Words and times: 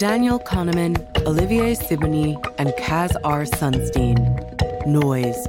Daniel 0.00 0.38
Kahneman, 0.38 0.96
Olivier 1.26 1.74
Sibony, 1.74 2.34
and 2.58 2.74
Cass 2.78 3.14
R. 3.22 3.42
Sunstein. 3.42 4.16
Noise. 4.86 5.46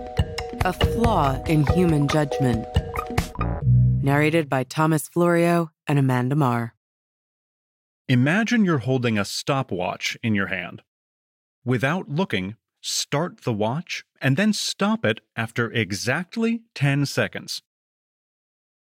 A 0.65 0.73
flaw 0.73 1.41
in 1.43 1.65
human 1.67 2.09
judgment. 2.09 2.67
Narrated 4.03 4.49
by 4.49 4.65
Thomas 4.65 5.07
Florio 5.07 5.71
and 5.87 5.97
Amanda 5.97 6.35
Marr. 6.35 6.75
Imagine 8.09 8.65
you're 8.65 8.79
holding 8.79 9.17
a 9.17 9.23
stopwatch 9.23 10.17
in 10.21 10.35
your 10.35 10.47
hand. 10.47 10.81
Without 11.63 12.09
looking, 12.09 12.57
start 12.81 13.43
the 13.43 13.53
watch 13.53 14.03
and 14.19 14.35
then 14.35 14.51
stop 14.51 15.05
it 15.05 15.21
after 15.37 15.71
exactly 15.71 16.63
10 16.75 17.05
seconds. 17.05 17.61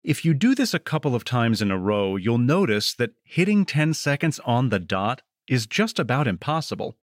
If 0.03 0.23
you 0.23 0.33
do 0.33 0.55
this 0.55 0.73
a 0.73 0.79
couple 0.79 1.13
of 1.13 1.25
times 1.25 1.61
in 1.61 1.71
a 1.71 1.77
row, 1.77 2.15
you'll 2.15 2.37
notice 2.37 2.93
that 2.95 3.15
hitting 3.23 3.65
10 3.65 3.93
seconds 3.93 4.39
on 4.45 4.69
the 4.69 4.79
dot 4.79 5.21
is 5.47 5.67
just 5.67 5.99
about 5.99 6.27
impossible. 6.27 6.95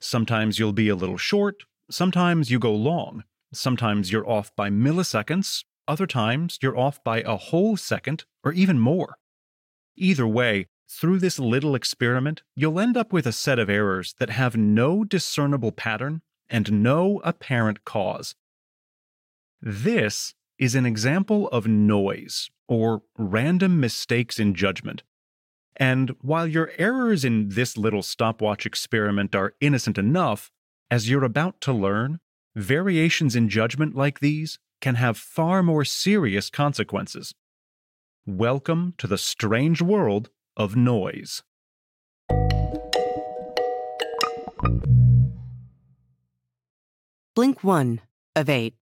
Sometimes 0.00 0.58
you'll 0.58 0.72
be 0.72 0.88
a 0.88 0.96
little 0.96 1.18
short, 1.18 1.64
sometimes 1.90 2.50
you 2.50 2.58
go 2.58 2.74
long, 2.74 3.24
sometimes 3.52 4.10
you're 4.10 4.28
off 4.28 4.54
by 4.56 4.70
milliseconds, 4.70 5.64
other 5.86 6.06
times 6.06 6.58
you're 6.62 6.78
off 6.78 7.04
by 7.04 7.20
a 7.20 7.36
whole 7.36 7.76
second 7.76 8.24
or 8.42 8.52
even 8.52 8.78
more. 8.78 9.18
Either 9.94 10.26
way, 10.26 10.68
through 10.88 11.18
this 11.18 11.38
little 11.38 11.74
experiment, 11.74 12.42
you'll 12.54 12.80
end 12.80 12.96
up 12.96 13.12
with 13.12 13.26
a 13.26 13.32
set 13.32 13.58
of 13.58 13.68
errors 13.68 14.14
that 14.18 14.30
have 14.30 14.56
no 14.56 15.04
discernible 15.04 15.72
pattern 15.72 16.22
and 16.48 16.82
no 16.82 17.20
apparent 17.24 17.84
cause. 17.84 18.34
This 19.60 20.34
is 20.62 20.76
an 20.76 20.86
example 20.86 21.48
of 21.48 21.66
noise, 21.66 22.48
or 22.68 23.02
random 23.18 23.80
mistakes 23.80 24.38
in 24.38 24.54
judgment. 24.54 25.02
And 25.74 26.14
while 26.20 26.46
your 26.46 26.70
errors 26.78 27.24
in 27.24 27.48
this 27.48 27.76
little 27.76 28.04
stopwatch 28.04 28.64
experiment 28.64 29.34
are 29.34 29.54
innocent 29.60 29.98
enough, 29.98 30.52
as 30.88 31.10
you're 31.10 31.24
about 31.24 31.60
to 31.62 31.72
learn, 31.72 32.20
variations 32.54 33.34
in 33.34 33.48
judgment 33.48 33.96
like 33.96 34.20
these 34.20 34.60
can 34.80 34.94
have 34.94 35.18
far 35.18 35.64
more 35.64 35.84
serious 35.84 36.48
consequences. 36.48 37.34
Welcome 38.24 38.94
to 38.98 39.08
the 39.08 39.18
strange 39.18 39.82
world 39.82 40.30
of 40.56 40.76
noise. 40.76 41.42
Blink 47.34 47.64
1 47.64 48.00
of 48.36 48.48
8. 48.48 48.76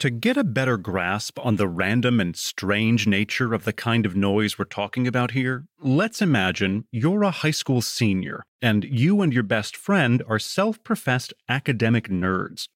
To 0.00 0.10
get 0.10 0.36
a 0.36 0.44
better 0.44 0.76
grasp 0.76 1.40
on 1.40 1.56
the 1.56 1.66
random 1.66 2.20
and 2.20 2.36
strange 2.36 3.08
nature 3.08 3.52
of 3.52 3.64
the 3.64 3.72
kind 3.72 4.06
of 4.06 4.14
noise 4.14 4.56
we're 4.56 4.64
talking 4.64 5.08
about 5.08 5.32
here, 5.32 5.64
let's 5.80 6.22
imagine 6.22 6.84
you're 6.92 7.24
a 7.24 7.32
high 7.32 7.50
school 7.50 7.82
senior 7.82 8.44
and 8.62 8.84
you 8.84 9.20
and 9.22 9.34
your 9.34 9.42
best 9.42 9.76
friend 9.76 10.22
are 10.28 10.38
self 10.38 10.80
professed 10.84 11.34
academic 11.48 12.08
nerds. 12.08 12.68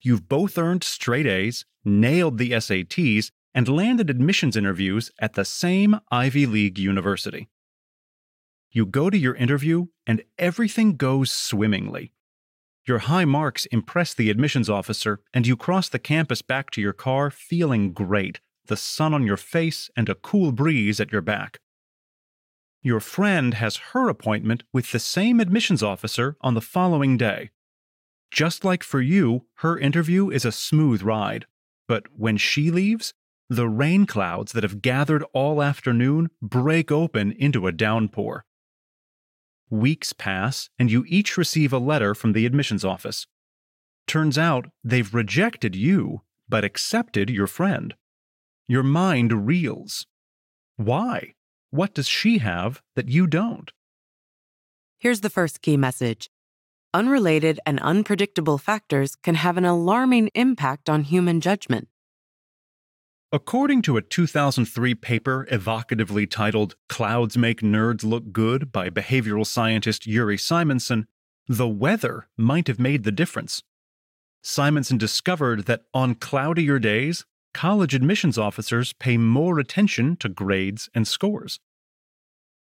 You've 0.00 0.28
both 0.28 0.58
earned 0.58 0.82
straight 0.82 1.26
A's, 1.26 1.66
nailed 1.84 2.38
the 2.38 2.50
SATs, 2.50 3.30
and 3.54 3.68
landed 3.68 4.10
admissions 4.10 4.56
interviews 4.56 5.12
at 5.20 5.34
the 5.34 5.44
same 5.44 6.00
Ivy 6.10 6.46
League 6.46 6.80
university. 6.80 7.48
You 8.72 8.86
go 8.86 9.08
to 9.08 9.16
your 9.16 9.36
interview 9.36 9.86
and 10.04 10.24
everything 10.36 10.96
goes 10.96 11.30
swimmingly. 11.30 12.12
Your 12.90 12.98
high 12.98 13.24
marks 13.24 13.66
impress 13.66 14.14
the 14.14 14.30
admissions 14.30 14.68
officer, 14.68 15.20
and 15.32 15.46
you 15.46 15.56
cross 15.56 15.88
the 15.88 16.00
campus 16.00 16.42
back 16.42 16.72
to 16.72 16.80
your 16.80 16.92
car 16.92 17.30
feeling 17.30 17.92
great, 17.92 18.40
the 18.66 18.76
sun 18.76 19.14
on 19.14 19.24
your 19.24 19.36
face 19.36 19.90
and 19.94 20.08
a 20.08 20.16
cool 20.16 20.50
breeze 20.50 20.98
at 20.98 21.12
your 21.12 21.20
back. 21.20 21.60
Your 22.82 22.98
friend 22.98 23.54
has 23.54 23.92
her 23.92 24.08
appointment 24.08 24.64
with 24.72 24.90
the 24.90 24.98
same 24.98 25.38
admissions 25.38 25.84
officer 25.84 26.36
on 26.40 26.54
the 26.54 26.60
following 26.60 27.16
day. 27.16 27.50
Just 28.32 28.64
like 28.64 28.82
for 28.82 29.00
you, 29.00 29.46
her 29.58 29.78
interview 29.78 30.28
is 30.28 30.44
a 30.44 30.50
smooth 30.50 31.00
ride. 31.00 31.46
But 31.86 32.06
when 32.16 32.38
she 32.38 32.72
leaves, 32.72 33.14
the 33.48 33.68
rain 33.68 34.04
clouds 34.04 34.50
that 34.50 34.64
have 34.64 34.82
gathered 34.82 35.22
all 35.32 35.62
afternoon 35.62 36.30
break 36.42 36.90
open 36.90 37.30
into 37.38 37.68
a 37.68 37.72
downpour. 37.72 38.44
Weeks 39.70 40.12
pass, 40.12 40.68
and 40.78 40.90
you 40.90 41.04
each 41.06 41.36
receive 41.36 41.72
a 41.72 41.78
letter 41.78 42.14
from 42.14 42.32
the 42.32 42.44
admissions 42.44 42.84
office. 42.84 43.26
Turns 44.06 44.36
out 44.36 44.70
they've 44.82 45.14
rejected 45.14 45.76
you, 45.76 46.22
but 46.48 46.64
accepted 46.64 47.30
your 47.30 47.46
friend. 47.46 47.94
Your 48.66 48.82
mind 48.82 49.46
reels. 49.46 50.06
Why? 50.76 51.34
What 51.70 51.94
does 51.94 52.08
she 52.08 52.38
have 52.38 52.82
that 52.96 53.08
you 53.08 53.28
don't? 53.28 53.70
Here's 54.98 55.20
the 55.20 55.30
first 55.30 55.62
key 55.62 55.76
message 55.76 56.28
Unrelated 56.92 57.60
and 57.64 57.78
unpredictable 57.78 58.58
factors 58.58 59.14
can 59.14 59.36
have 59.36 59.56
an 59.56 59.64
alarming 59.64 60.30
impact 60.34 60.90
on 60.90 61.04
human 61.04 61.40
judgment. 61.40 61.86
According 63.32 63.82
to 63.82 63.96
a 63.96 64.02
2003 64.02 64.96
paper 64.96 65.46
evocatively 65.52 66.28
titled 66.28 66.74
Clouds 66.88 67.38
Make 67.38 67.60
Nerds 67.60 68.02
Look 68.02 68.32
Good 68.32 68.72
by 68.72 68.90
behavioral 68.90 69.46
scientist 69.46 70.04
Yuri 70.04 70.36
Simonsohn, 70.36 71.06
the 71.46 71.68
weather 71.68 72.26
might 72.36 72.66
have 72.66 72.80
made 72.80 73.04
the 73.04 73.12
difference. 73.12 73.62
Simonsohn 74.42 74.98
discovered 74.98 75.66
that 75.66 75.82
on 75.94 76.16
cloudier 76.16 76.80
days, 76.80 77.24
college 77.54 77.94
admissions 77.94 78.36
officers 78.36 78.94
pay 78.94 79.16
more 79.16 79.60
attention 79.60 80.16
to 80.16 80.28
grades 80.28 80.90
and 80.92 81.06
scores. 81.06 81.60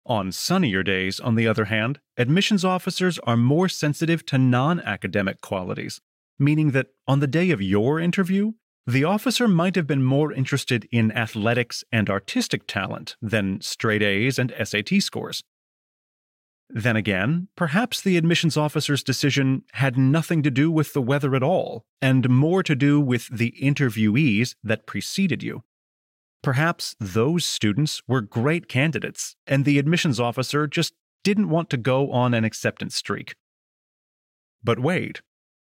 On 0.05 0.31
sunnier 0.31 0.83
days, 0.83 1.19
on 1.19 1.35
the 1.35 1.49
other 1.49 1.67
hand, 1.67 1.99
admissions 2.19 2.63
officers 2.63 3.19
are 3.21 3.39
more 3.39 3.71
sensitive 3.71 4.27
to 4.27 4.37
non 4.37 4.81
academic 4.81 5.41
qualities, 5.41 6.03
meaning 6.39 6.73
that 6.73 6.89
on 7.09 7.21
the 7.21 7.27
day 7.27 7.51
of 7.53 7.63
your 7.63 7.99
interview, 7.99 8.53
the 8.87 9.05
officer 9.05 9.47
might 9.47 9.77
have 9.77 9.87
been 9.87 10.03
more 10.03 10.33
interested 10.33 10.89
in 10.91 11.13
athletics 11.13 11.85
and 11.93 12.11
artistic 12.11 12.67
talent 12.67 13.17
than 13.23 13.61
straight 13.61 14.03
A's 14.03 14.39
and 14.39 14.53
SAT 14.63 15.01
scores. 15.03 15.43
Then 16.69 16.97
again, 16.97 17.49
perhaps 17.55 18.01
the 18.01 18.17
admissions 18.17 18.57
officer's 18.57 19.03
decision 19.03 19.63
had 19.75 19.99
nothing 19.99 20.43
to 20.43 20.51
do 20.51 20.71
with 20.71 20.95
the 20.95 21.03
weather 21.03 21.35
at 21.35 21.43
all, 21.43 21.85
and 22.01 22.29
more 22.31 22.63
to 22.63 22.75
do 22.75 22.99
with 22.99 23.29
the 23.31 23.55
interviewees 23.61 24.55
that 24.65 24.87
preceded 24.87 25.43
you. 25.43 25.63
Perhaps 26.43 26.97
those 26.99 27.45
students 27.45 28.03
were 28.09 28.23
great 28.23 28.69
candidates, 28.69 29.37
and 29.47 29.65
the 29.65 29.79
admissions 29.79 30.19
officer 30.19 30.67
just 30.67 30.95
didn't 31.23 31.51
want 31.51 31.71
to 31.71 31.77
go 31.77 32.11
on 32.11 32.35
an 32.35 32.45
acceptance 32.45 32.97
streak. 32.97 33.37
But 34.65 34.81
wait, 34.81 35.21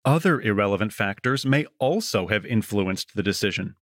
other 0.06 0.42
irrelevant 0.42 0.94
factors 0.94 1.46
may 1.46 1.66
also 1.80 2.28
have 2.28 2.46
influenced 2.46 3.16
the 3.16 3.24
decision. 3.24 3.76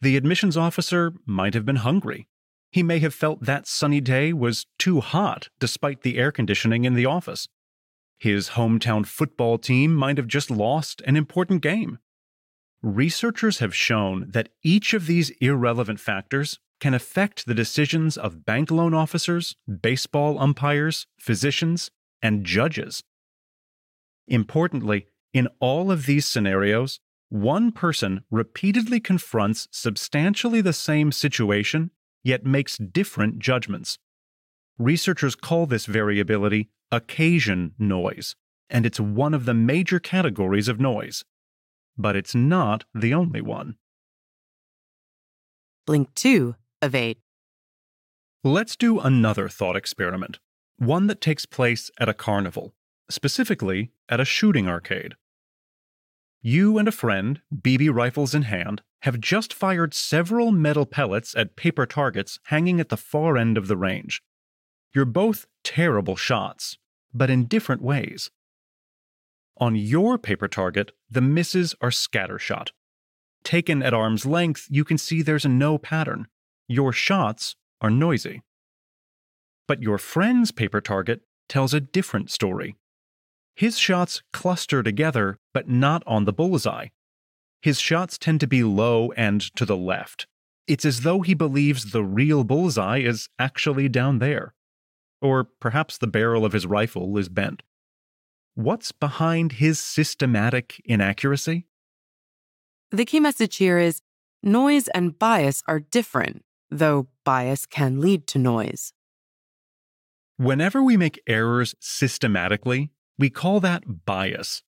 The 0.00 0.16
admissions 0.16 0.56
officer 0.56 1.12
might 1.24 1.54
have 1.54 1.64
been 1.64 1.76
hungry. 1.76 2.28
He 2.70 2.82
may 2.82 2.98
have 2.98 3.14
felt 3.14 3.44
that 3.44 3.66
sunny 3.66 4.00
day 4.00 4.32
was 4.32 4.66
too 4.78 5.00
hot 5.00 5.48
despite 5.58 6.02
the 6.02 6.18
air 6.18 6.30
conditioning 6.30 6.84
in 6.84 6.94
the 6.94 7.06
office. 7.06 7.48
His 8.18 8.50
hometown 8.50 9.06
football 9.06 9.58
team 9.58 9.94
might 9.94 10.16
have 10.16 10.26
just 10.26 10.50
lost 10.50 11.02
an 11.06 11.16
important 11.16 11.62
game. 11.62 11.98
Researchers 12.82 13.58
have 13.58 13.74
shown 13.74 14.30
that 14.30 14.50
each 14.62 14.94
of 14.94 15.06
these 15.06 15.30
irrelevant 15.40 16.00
factors 16.00 16.58
can 16.78 16.94
affect 16.94 17.46
the 17.46 17.54
decisions 17.54 18.16
of 18.16 18.44
bank 18.44 18.70
loan 18.70 18.94
officers, 18.94 19.56
baseball 19.82 20.38
umpires, 20.38 21.06
physicians, 21.18 21.90
and 22.22 22.44
judges. 22.44 23.02
Importantly, 24.28 25.06
in 25.36 25.48
all 25.60 25.92
of 25.92 26.06
these 26.06 26.24
scenarios, 26.24 26.98
one 27.28 27.70
person 27.70 28.24
repeatedly 28.30 29.00
confronts 29.00 29.68
substantially 29.70 30.62
the 30.62 30.72
same 30.72 31.12
situation, 31.12 31.90
yet 32.24 32.46
makes 32.46 32.78
different 32.78 33.38
judgments. 33.38 33.98
Researchers 34.78 35.34
call 35.34 35.66
this 35.66 35.84
variability 35.84 36.70
occasion 36.90 37.74
noise, 37.78 38.34
and 38.70 38.86
it's 38.86 38.98
one 38.98 39.34
of 39.34 39.44
the 39.44 39.52
major 39.52 39.98
categories 39.98 40.68
of 40.68 40.80
noise. 40.80 41.22
But 41.98 42.16
it's 42.16 42.34
not 42.34 42.84
the 42.94 43.12
only 43.12 43.42
one. 43.42 43.76
Blink 45.86 46.14
2 46.14 46.54
of 46.80 46.94
8. 46.94 47.18
Let's 48.42 48.74
do 48.74 49.00
another 49.00 49.50
thought 49.50 49.76
experiment, 49.76 50.38
one 50.78 51.08
that 51.08 51.20
takes 51.20 51.44
place 51.44 51.90
at 52.00 52.08
a 52.08 52.14
carnival, 52.14 52.72
specifically 53.10 53.90
at 54.08 54.18
a 54.18 54.24
shooting 54.24 54.66
arcade. 54.66 55.14
You 56.48 56.78
and 56.78 56.86
a 56.86 56.92
friend, 56.92 57.40
BB 57.52 57.92
rifles 57.92 58.32
in 58.32 58.42
hand, 58.42 58.80
have 59.00 59.18
just 59.18 59.52
fired 59.52 59.92
several 59.92 60.52
metal 60.52 60.86
pellets 60.86 61.34
at 61.34 61.56
paper 61.56 61.86
targets 61.86 62.38
hanging 62.44 62.78
at 62.78 62.88
the 62.88 62.96
far 62.96 63.36
end 63.36 63.58
of 63.58 63.66
the 63.66 63.76
range. 63.76 64.22
You're 64.94 65.06
both 65.06 65.48
terrible 65.64 66.14
shots, 66.14 66.78
but 67.12 67.30
in 67.30 67.46
different 67.46 67.82
ways. 67.82 68.30
On 69.56 69.74
your 69.74 70.18
paper 70.18 70.46
target, 70.46 70.92
the 71.10 71.20
misses 71.20 71.74
are 71.80 71.90
scattershot. 71.90 72.68
Taken 73.42 73.82
at 73.82 73.92
arm's 73.92 74.24
length, 74.24 74.68
you 74.70 74.84
can 74.84 74.98
see 74.98 75.22
there's 75.22 75.46
no 75.46 75.78
pattern. 75.78 76.28
Your 76.68 76.92
shots 76.92 77.56
are 77.80 77.90
noisy. 77.90 78.42
But 79.66 79.82
your 79.82 79.98
friend's 79.98 80.52
paper 80.52 80.80
target 80.80 81.22
tells 81.48 81.74
a 81.74 81.80
different 81.80 82.30
story. 82.30 82.76
His 83.56 83.78
shots 83.78 84.22
cluster 84.34 84.82
together, 84.82 85.38
but 85.54 85.66
not 85.66 86.02
on 86.06 86.26
the 86.26 86.32
bullseye. 86.32 86.88
His 87.62 87.80
shots 87.80 88.18
tend 88.18 88.40
to 88.40 88.46
be 88.46 88.62
low 88.62 89.12
and 89.12 89.40
to 89.56 89.64
the 89.64 89.78
left. 89.78 90.26
It's 90.66 90.84
as 90.84 91.00
though 91.00 91.22
he 91.22 91.32
believes 91.32 91.90
the 91.90 92.04
real 92.04 92.44
bullseye 92.44 92.98
is 92.98 93.30
actually 93.38 93.88
down 93.88 94.18
there. 94.18 94.52
Or 95.22 95.44
perhaps 95.44 95.96
the 95.96 96.06
barrel 96.06 96.44
of 96.44 96.52
his 96.52 96.66
rifle 96.66 97.16
is 97.16 97.30
bent. 97.30 97.62
What's 98.54 98.92
behind 98.92 99.52
his 99.52 99.78
systematic 99.78 100.82
inaccuracy? 100.84 101.66
The 102.90 103.06
key 103.06 103.20
message 103.20 103.56
here 103.56 103.78
is 103.78 104.02
noise 104.42 104.88
and 104.88 105.18
bias 105.18 105.62
are 105.66 105.80
different, 105.80 106.44
though 106.70 107.08
bias 107.24 107.64
can 107.64 108.02
lead 108.02 108.26
to 108.28 108.38
noise. 108.38 108.92
Whenever 110.36 110.82
we 110.82 110.98
make 110.98 111.22
errors 111.26 111.74
systematically, 111.80 112.90
we 113.18 113.30
call 113.30 113.60
that 113.60 114.04
bias. 114.04 114.62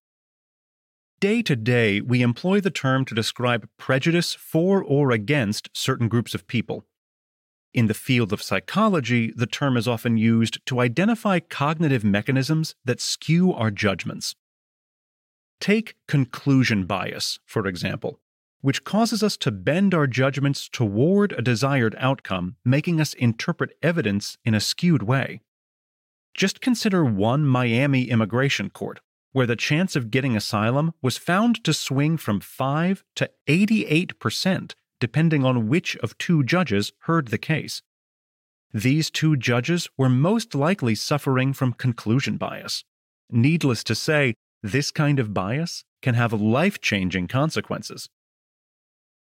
Day 1.20 1.42
to 1.42 1.56
day, 1.56 2.00
we 2.00 2.22
employ 2.22 2.60
the 2.60 2.70
term 2.70 3.04
to 3.06 3.14
describe 3.14 3.68
prejudice 3.76 4.34
for 4.34 4.82
or 4.82 5.10
against 5.10 5.68
certain 5.72 6.08
groups 6.08 6.34
of 6.34 6.46
people. 6.46 6.86
In 7.74 7.86
the 7.86 7.94
field 7.94 8.32
of 8.32 8.42
psychology, 8.42 9.32
the 9.36 9.46
term 9.46 9.76
is 9.76 9.88
often 9.88 10.16
used 10.16 10.64
to 10.66 10.80
identify 10.80 11.40
cognitive 11.40 12.04
mechanisms 12.04 12.74
that 12.84 13.00
skew 13.00 13.52
our 13.52 13.70
judgments. 13.70 14.36
Take 15.60 15.96
conclusion 16.06 16.86
bias, 16.86 17.40
for 17.44 17.66
example, 17.66 18.20
which 18.60 18.84
causes 18.84 19.22
us 19.22 19.36
to 19.38 19.50
bend 19.50 19.92
our 19.92 20.06
judgments 20.06 20.68
toward 20.68 21.32
a 21.32 21.42
desired 21.42 21.96
outcome, 21.98 22.56
making 22.64 23.00
us 23.00 23.12
interpret 23.14 23.70
evidence 23.82 24.38
in 24.44 24.54
a 24.54 24.60
skewed 24.60 25.02
way. 25.02 25.40
Just 26.38 26.60
consider 26.60 27.04
one 27.04 27.44
Miami 27.44 28.04
immigration 28.04 28.70
court, 28.70 29.00
where 29.32 29.44
the 29.44 29.56
chance 29.56 29.96
of 29.96 30.08
getting 30.08 30.36
asylum 30.36 30.92
was 31.02 31.18
found 31.18 31.64
to 31.64 31.74
swing 31.74 32.16
from 32.16 32.38
5 32.38 33.02
to 33.16 33.28
88%, 33.48 34.74
depending 35.00 35.44
on 35.44 35.66
which 35.66 35.96
of 35.96 36.16
two 36.16 36.44
judges 36.44 36.92
heard 37.00 37.28
the 37.28 37.38
case. 37.38 37.82
These 38.72 39.10
two 39.10 39.36
judges 39.36 39.88
were 39.96 40.08
most 40.08 40.54
likely 40.54 40.94
suffering 40.94 41.52
from 41.52 41.72
conclusion 41.72 42.36
bias. 42.36 42.84
Needless 43.28 43.82
to 43.82 43.96
say, 43.96 44.34
this 44.62 44.92
kind 44.92 45.18
of 45.18 45.34
bias 45.34 45.82
can 46.02 46.14
have 46.14 46.32
life 46.32 46.80
changing 46.80 47.26
consequences. 47.26 48.08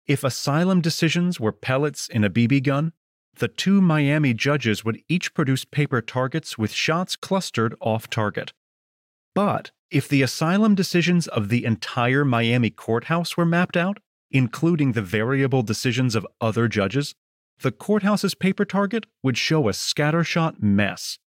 If 0.08 0.24
asylum 0.24 0.80
decisions 0.80 1.42
were 1.42 1.52
pellets 1.52 2.08
in 2.08 2.24
a 2.24 2.30
BB 2.30 2.64
gun, 2.64 2.94
the 3.36 3.48
two 3.48 3.82
Miami 3.82 4.34
judges 4.34 4.84
would 4.84 5.02
each 5.08 5.34
produce 5.34 5.66
paper 5.66 6.02
targets 6.02 6.58
with 6.58 6.72
shots 6.72 7.16
clustered 7.16 7.76
off 7.80 8.10
target. 8.10 8.54
But 9.34 9.72
if 9.90 10.08
the 10.08 10.22
asylum 10.22 10.76
decisions 10.76 11.28
of 11.28 11.50
the 11.50 11.66
entire 11.66 12.26
Miami 12.26 12.70
courthouse 12.70 13.38
were 13.38 13.46
mapped 13.46 13.78
out, 13.78 14.00
including 14.30 14.92
the 14.92 15.02
variable 15.02 15.64
decisions 15.64 16.16
of 16.16 16.28
other 16.40 16.68
judges, 16.68 17.14
the 17.62 17.72
courthouse's 17.72 18.34
paper 18.34 18.66
target 18.66 19.06
would 19.24 19.38
show 19.38 19.68
a 19.68 19.72
scattershot 19.72 20.62
mess. 20.62 21.20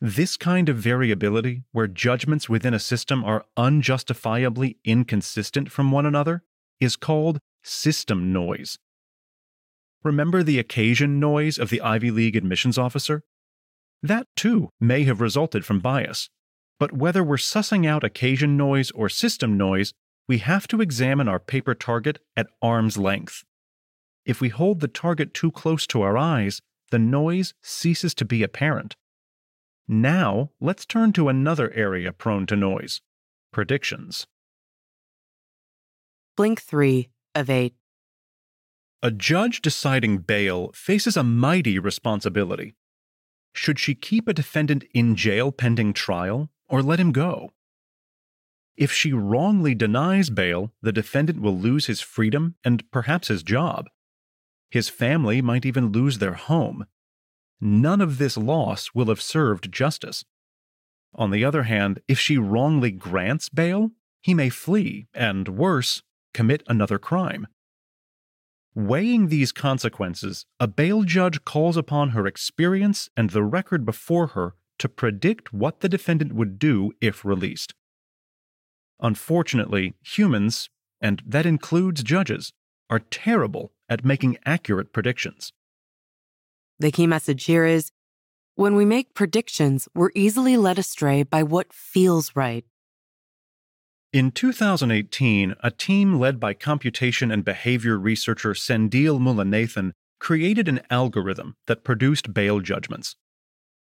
This 0.00 0.36
kind 0.36 0.68
of 0.68 0.76
variability, 0.76 1.64
where 1.72 1.88
judgments 1.88 2.48
within 2.48 2.72
a 2.72 2.78
system 2.78 3.24
are 3.24 3.46
unjustifiably 3.56 4.76
inconsistent 4.84 5.72
from 5.72 5.90
one 5.90 6.06
another, 6.06 6.44
is 6.78 6.94
called 6.94 7.40
system 7.64 8.32
noise. 8.32 8.78
Remember 10.04 10.42
the 10.42 10.58
occasion 10.58 11.18
noise 11.18 11.58
of 11.58 11.70
the 11.70 11.80
Ivy 11.80 12.10
League 12.10 12.36
admissions 12.36 12.78
officer? 12.78 13.22
That 14.02 14.26
too 14.36 14.70
may 14.80 15.04
have 15.04 15.20
resulted 15.20 15.64
from 15.64 15.80
bias. 15.80 16.30
But 16.78 16.92
whether 16.92 17.24
we're 17.24 17.36
sussing 17.36 17.86
out 17.86 18.04
occasion 18.04 18.56
noise 18.56 18.90
or 18.92 19.08
system 19.08 19.56
noise, 19.56 19.92
we 20.28 20.38
have 20.38 20.68
to 20.68 20.80
examine 20.80 21.26
our 21.26 21.40
paper 21.40 21.74
target 21.74 22.18
at 22.36 22.46
arm's 22.62 22.96
length. 22.96 23.42
If 24.24 24.40
we 24.40 24.50
hold 24.50 24.80
the 24.80 24.88
target 24.88 25.34
too 25.34 25.50
close 25.50 25.86
to 25.88 26.02
our 26.02 26.16
eyes, 26.16 26.60
the 26.90 26.98
noise 26.98 27.54
ceases 27.62 28.14
to 28.14 28.24
be 28.24 28.42
apparent. 28.42 28.94
Now, 29.88 30.50
let's 30.60 30.84
turn 30.84 31.12
to 31.14 31.28
another 31.28 31.72
area 31.72 32.12
prone 32.12 32.46
to 32.46 32.56
noise 32.56 33.00
predictions. 33.52 34.26
Blink 36.36 36.60
3 36.60 37.08
of 37.34 37.50
8. 37.50 37.74
A 39.02 39.10
judge 39.10 39.60
deciding 39.60 40.18
bail 40.18 40.70
faces 40.74 41.16
a 41.16 41.22
mighty 41.22 41.78
responsibility. 41.78 42.74
Should 43.52 43.78
she 43.78 43.94
keep 43.94 44.28
a 44.28 44.34
defendant 44.34 44.84
in 44.92 45.14
jail 45.14 45.52
pending 45.52 45.92
trial 45.92 46.50
or 46.68 46.82
let 46.82 47.00
him 47.00 47.12
go? 47.12 47.52
If 48.76 48.92
she 48.92 49.12
wrongly 49.12 49.74
denies 49.74 50.30
bail, 50.30 50.72
the 50.82 50.92
defendant 50.92 51.40
will 51.40 51.56
lose 51.56 51.86
his 51.86 52.00
freedom 52.00 52.56
and 52.64 52.88
perhaps 52.90 53.28
his 53.28 53.42
job. 53.42 53.88
His 54.70 54.88
family 54.88 55.40
might 55.42 55.66
even 55.66 55.92
lose 55.92 56.18
their 56.18 56.34
home 56.34 56.86
none 57.60 58.00
of 58.00 58.18
this 58.18 58.36
loss 58.36 58.94
will 58.94 59.06
have 59.06 59.20
served 59.20 59.72
justice. 59.72 60.24
On 61.14 61.30
the 61.30 61.44
other 61.44 61.64
hand, 61.64 62.00
if 62.06 62.18
she 62.18 62.38
wrongly 62.38 62.90
grants 62.90 63.48
bail, 63.48 63.90
he 64.20 64.34
may 64.34 64.48
flee 64.48 65.06
and, 65.14 65.48
worse, 65.48 66.02
commit 66.34 66.62
another 66.68 66.98
crime. 66.98 67.46
Weighing 68.74 69.28
these 69.28 69.50
consequences, 69.50 70.46
a 70.60 70.68
bail 70.68 71.02
judge 71.02 71.44
calls 71.44 71.76
upon 71.76 72.10
her 72.10 72.26
experience 72.26 73.08
and 73.16 73.30
the 73.30 73.42
record 73.42 73.84
before 73.84 74.28
her 74.28 74.54
to 74.78 74.88
predict 74.88 75.52
what 75.52 75.80
the 75.80 75.88
defendant 75.88 76.32
would 76.34 76.58
do 76.58 76.92
if 77.00 77.24
released. 77.24 77.74
Unfortunately, 79.00 79.94
humans, 80.02 80.70
and 81.00 81.22
that 81.26 81.46
includes 81.46 82.02
judges, 82.02 82.52
are 82.90 83.00
terrible 83.00 83.72
at 83.88 84.04
making 84.04 84.38
accurate 84.44 84.92
predictions. 84.92 85.52
The 86.78 86.92
key 86.92 87.06
message 87.06 87.44
here 87.44 87.64
is 87.64 87.90
when 88.54 88.76
we 88.76 88.84
make 88.84 89.14
predictions, 89.14 89.88
we're 89.94 90.10
easily 90.14 90.56
led 90.56 90.78
astray 90.78 91.22
by 91.22 91.42
what 91.42 91.72
feels 91.72 92.34
right. 92.34 92.64
In 94.10 94.30
2018, 94.30 95.54
a 95.62 95.70
team 95.70 96.18
led 96.18 96.40
by 96.40 96.54
computation 96.54 97.30
and 97.30 97.44
behavior 97.44 97.98
researcher 97.98 98.54
Sendhil 98.54 99.20
Mullainathan 99.20 99.92
created 100.18 100.66
an 100.66 100.80
algorithm 100.88 101.56
that 101.66 101.84
produced 101.84 102.32
bail 102.32 102.60
judgments. 102.60 103.16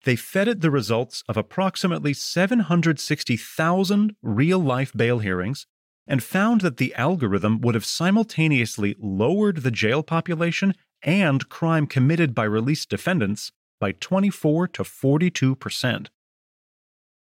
They 0.04 0.16
fed 0.16 0.48
it 0.48 0.62
the 0.62 0.70
results 0.70 1.24
of 1.28 1.36
approximately 1.36 2.14
760,000 2.14 4.16
real 4.22 4.60
life 4.60 4.94
bail 4.94 5.18
hearings 5.18 5.66
and 6.06 6.22
found 6.22 6.62
that 6.62 6.78
the 6.78 6.94
algorithm 6.94 7.60
would 7.62 7.74
have 7.74 7.86
simultaneously 7.86 8.96
lowered 9.00 9.64
the 9.64 9.72
jail 9.72 10.04
population 10.04 10.76
and 11.02 11.50
crime 11.50 11.88
committed 11.88 12.36
by 12.36 12.44
released 12.44 12.88
defendants 12.88 13.52
by 13.80 13.94
24 13.94 14.68
to 14.68 14.84
42 14.84 15.56
percent. 15.56 16.12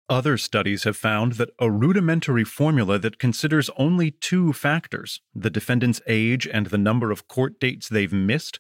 Other 0.08 0.38
studies 0.38 0.84
have 0.84 0.96
found 0.96 1.34
that 1.34 1.50
a 1.58 1.72
rudimentary 1.72 2.44
formula 2.44 3.00
that 3.00 3.18
considers 3.18 3.72
only 3.76 4.12
two 4.12 4.54
factors, 4.54 5.20
the 5.34 5.50
defendant's 5.50 6.02
age 6.06 6.48
and 6.48 6.68
the 6.68 6.78
number 6.78 7.10
of 7.10 7.28
court 7.28 7.60
dates 7.60 7.90
they've 7.90 8.14
missed, 8.14 8.60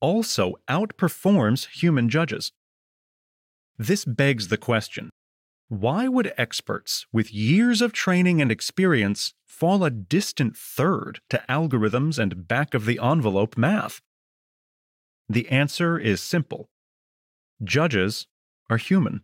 also 0.00 0.56
outperforms 0.68 1.68
human 1.68 2.08
judges. 2.08 2.50
This 3.78 4.04
begs 4.04 4.48
the 4.48 4.56
question 4.56 5.10
why 5.68 6.08
would 6.08 6.32
experts 6.36 7.06
with 7.12 7.32
years 7.32 7.80
of 7.80 7.92
training 7.92 8.42
and 8.42 8.50
experience 8.50 9.34
fall 9.46 9.84
a 9.84 9.90
distant 9.90 10.56
third 10.56 11.20
to 11.30 11.44
algorithms 11.48 12.18
and 12.18 12.48
back 12.48 12.74
of 12.74 12.86
the 12.86 12.98
envelope 13.00 13.56
math? 13.56 14.00
The 15.28 15.48
answer 15.48 15.96
is 15.96 16.20
simple 16.20 16.68
judges 17.62 18.26
are 18.68 18.78
human. 18.78 19.22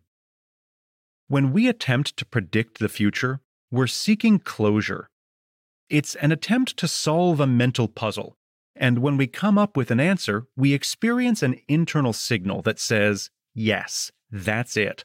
When 1.28 1.52
we 1.52 1.68
attempt 1.68 2.16
to 2.18 2.25
predict 2.25 2.78
the 2.78 2.88
future, 2.88 3.40
we're 3.71 3.88
seeking 3.88 4.38
closure. 4.38 5.09
It's 5.90 6.14
an 6.16 6.30
attempt 6.30 6.76
to 6.76 6.87
solve 6.87 7.40
a 7.40 7.49
mental 7.49 7.88
puzzle, 7.88 8.37
and 8.76 8.99
when 8.99 9.16
we 9.16 9.26
come 9.26 9.59
up 9.59 9.76
with 9.76 9.90
an 9.90 9.99
answer, 9.99 10.47
we 10.56 10.73
experience 10.73 11.42
an 11.42 11.61
internal 11.66 12.12
signal 12.12 12.62
that 12.62 12.78
says, 12.78 13.30
yes, 13.54 14.12
that's 14.30 14.76
it. 14.76 15.04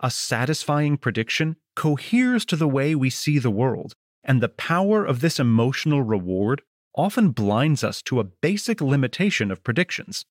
A 0.00 0.10
satisfying 0.10 0.96
prediction 0.96 1.56
coheres 1.74 2.46
to 2.46 2.56
the 2.56 2.68
way 2.68 2.94
we 2.94 3.10
see 3.10 3.38
the 3.38 3.50
world, 3.50 3.94
and 4.24 4.42
the 4.42 4.48
power 4.48 5.04
of 5.04 5.20
this 5.20 5.38
emotional 5.38 6.02
reward 6.02 6.62
often 6.94 7.32
blinds 7.32 7.84
us 7.84 8.00
to 8.02 8.18
a 8.18 8.24
basic 8.24 8.80
limitation 8.80 9.50
of 9.50 9.62
predictions 9.62 10.24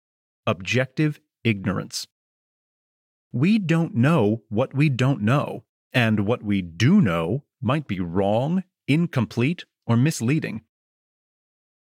objective 0.48 1.19
ignorance. 1.43 2.07
We 3.36 3.60
don't 3.60 3.94
know 3.96 4.44
what 4.48 4.74
we 4.74 4.88
don't 4.88 5.22
know, 5.22 5.65
and 5.92 6.25
what 6.25 6.42
we 6.42 6.62
do 6.62 7.01
know 7.01 7.44
might 7.62 7.86
be 7.86 8.00
wrong, 8.00 8.63
incomplete, 8.88 9.65
or 9.86 9.98
misleading. 9.98 10.62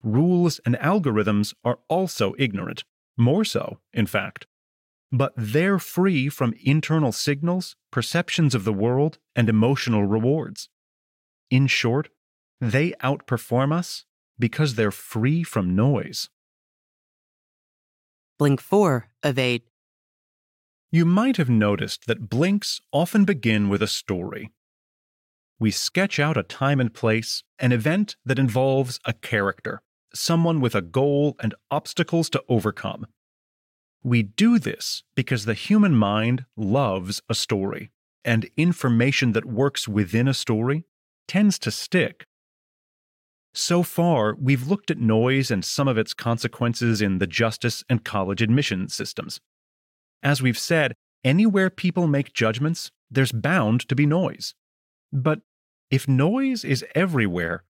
Rules 0.02 0.60
and 0.66 0.74
algorithms 0.76 1.54
are 1.64 1.78
also 1.88 2.34
ignorant, 2.38 2.84
more 3.16 3.46
so, 3.46 3.78
in 3.94 4.06
fact. 4.06 4.46
but 5.10 5.32
they're 5.36 5.78
free 5.78 6.28
from 6.28 6.54
internal 6.62 7.12
signals, 7.12 7.76
perceptions 7.90 8.54
of 8.54 8.64
the 8.64 8.72
world, 8.72 9.18
and 9.34 9.48
emotional 9.48 10.04
rewards. 10.04 10.68
In 11.50 11.66
short, 11.66 12.10
they 12.60 12.92
outperform 13.02 13.72
us 13.72 14.04
because 14.38 14.74
they're 14.74 14.90
free 14.90 15.42
from 15.42 15.74
noise. 15.74 16.28
Blink 18.38 18.60
4 18.60 19.08
of 19.22 19.38
8. 19.38 19.67
You 20.90 21.04
might 21.04 21.36
have 21.36 21.50
noticed 21.50 22.06
that 22.06 22.30
blinks 22.30 22.80
often 22.92 23.26
begin 23.26 23.68
with 23.68 23.82
a 23.82 23.86
story. 23.86 24.50
We 25.60 25.70
sketch 25.70 26.18
out 26.18 26.38
a 26.38 26.42
time 26.42 26.80
and 26.80 26.94
place, 26.94 27.42
an 27.58 27.72
event 27.72 28.16
that 28.24 28.38
involves 28.38 28.98
a 29.04 29.12
character, 29.12 29.82
someone 30.14 30.60
with 30.60 30.74
a 30.74 30.80
goal 30.80 31.36
and 31.40 31.54
obstacles 31.70 32.30
to 32.30 32.42
overcome. 32.48 33.06
We 34.02 34.22
do 34.22 34.58
this 34.58 35.02
because 35.14 35.44
the 35.44 35.52
human 35.52 35.94
mind 35.94 36.46
loves 36.56 37.20
a 37.28 37.34
story, 37.34 37.90
and 38.24 38.48
information 38.56 39.32
that 39.32 39.44
works 39.44 39.86
within 39.88 40.26
a 40.26 40.32
story 40.32 40.84
tends 41.26 41.58
to 41.58 41.70
stick. 41.70 42.26
So 43.52 43.82
far, 43.82 44.36
we've 44.40 44.66
looked 44.66 44.90
at 44.90 44.98
noise 44.98 45.50
and 45.50 45.62
some 45.62 45.88
of 45.88 45.98
its 45.98 46.14
consequences 46.14 47.02
in 47.02 47.18
the 47.18 47.26
justice 47.26 47.84
and 47.90 48.04
college 48.04 48.40
admission 48.40 48.88
systems. 48.88 49.38
As 50.22 50.42
we've 50.42 50.58
said, 50.58 50.94
anywhere 51.24 51.70
people 51.70 52.06
make 52.06 52.32
judgments, 52.32 52.90
there's 53.10 53.32
bound 53.32 53.88
to 53.88 53.94
be 53.94 54.06
noise. 54.06 54.54
But 55.12 55.40
if 55.90 56.06
noise 56.08 56.64
is 56.64 56.84
everywhere, 56.94 57.64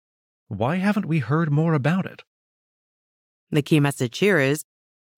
why 0.47 0.75
haven't 0.77 1.05
we 1.05 1.19
heard 1.19 1.51
more 1.51 1.73
about 1.73 2.05
it? 2.05 2.23
The 3.51 3.61
key 3.61 3.79
message 3.79 4.19
here 4.19 4.39
is 4.39 4.63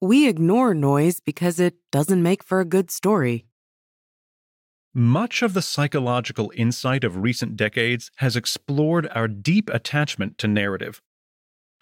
we 0.01 0.27
ignore 0.27 0.73
noise 0.73 1.19
because 1.19 1.59
it 1.59 1.75
doesn't 1.91 2.21
make 2.21 2.43
for 2.43 2.59
a 2.59 2.65
good 2.65 2.91
story. 2.91 3.45
Much 4.93 5.41
of 5.41 5.53
the 5.53 5.61
psychological 5.61 6.51
insight 6.55 7.03
of 7.03 7.17
recent 7.17 7.55
decades 7.55 8.09
has 8.17 8.35
explored 8.35 9.07
our 9.13 9.27
deep 9.27 9.69
attachment 9.69 10.37
to 10.39 10.47
narrative. 10.47 11.01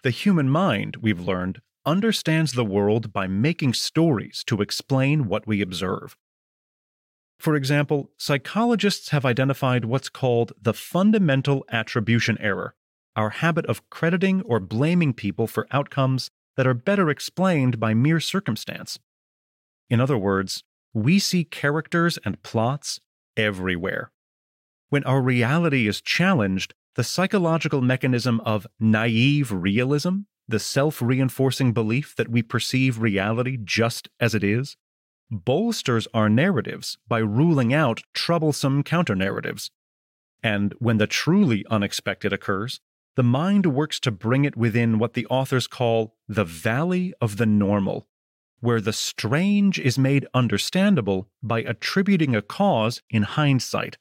The 0.02 0.10
human 0.10 0.50
mind, 0.50 0.96
we've 0.96 1.20
learned, 1.20 1.60
understands 1.86 2.52
the 2.52 2.64
world 2.64 3.12
by 3.12 3.26
making 3.26 3.72
stories 3.72 4.42
to 4.46 4.60
explain 4.60 5.28
what 5.28 5.46
we 5.46 5.62
observe. 5.62 6.16
For 7.38 7.54
example, 7.54 8.10
psychologists 8.18 9.10
have 9.10 9.24
identified 9.24 9.84
what's 9.84 10.08
called 10.08 10.52
the 10.60 10.74
fundamental 10.74 11.64
attribution 11.70 12.36
error, 12.40 12.74
our 13.14 13.30
habit 13.30 13.66
of 13.66 13.88
crediting 13.88 14.42
or 14.42 14.58
blaming 14.58 15.14
people 15.14 15.46
for 15.46 15.66
outcomes 15.70 16.30
that 16.56 16.66
are 16.66 16.74
better 16.74 17.08
explained 17.08 17.78
by 17.78 17.94
mere 17.94 18.20
circumstance. 18.20 18.98
In 19.88 20.00
other 20.00 20.18
words, 20.18 20.64
we 20.92 21.18
see 21.18 21.44
characters 21.44 22.18
and 22.24 22.42
plots 22.42 23.00
everywhere. 23.36 24.10
When 24.88 25.04
our 25.04 25.20
reality 25.20 25.86
is 25.86 26.00
challenged, 26.00 26.74
the 26.94 27.04
psychological 27.04 27.82
mechanism 27.82 28.40
of 28.40 28.66
naive 28.80 29.52
realism, 29.52 30.20
the 30.48 30.58
self 30.58 31.02
reinforcing 31.02 31.72
belief 31.72 32.14
that 32.16 32.28
we 32.28 32.42
perceive 32.42 33.00
reality 33.00 33.58
just 33.62 34.08
as 34.20 34.34
it 34.34 34.44
is, 34.44 34.76
bolsters 35.30 36.06
our 36.14 36.28
narratives 36.28 36.98
by 37.08 37.18
ruling 37.18 37.74
out 37.74 38.00
troublesome 38.14 38.82
counter-narratives. 38.82 39.70
And 40.42 40.74
when 40.78 40.98
the 40.98 41.06
truly 41.06 41.64
unexpected 41.70 42.32
occurs, 42.32 42.80
the 43.16 43.22
mind 43.22 43.66
works 43.66 43.98
to 44.00 44.10
bring 44.10 44.44
it 44.44 44.56
within 44.56 44.98
what 44.98 45.14
the 45.14 45.26
authors 45.26 45.66
call 45.66 46.14
the 46.28 46.44
valley 46.44 47.14
of 47.20 47.38
the 47.38 47.46
normal, 47.46 48.06
where 48.60 48.80
the 48.80 48.92
strange 48.92 49.78
is 49.78 49.98
made 49.98 50.26
understandable 50.34 51.28
by 51.42 51.60
attributing 51.60 52.36
a 52.36 52.42
cause 52.42 53.02
in 53.10 53.22
hindsight. 53.22 53.96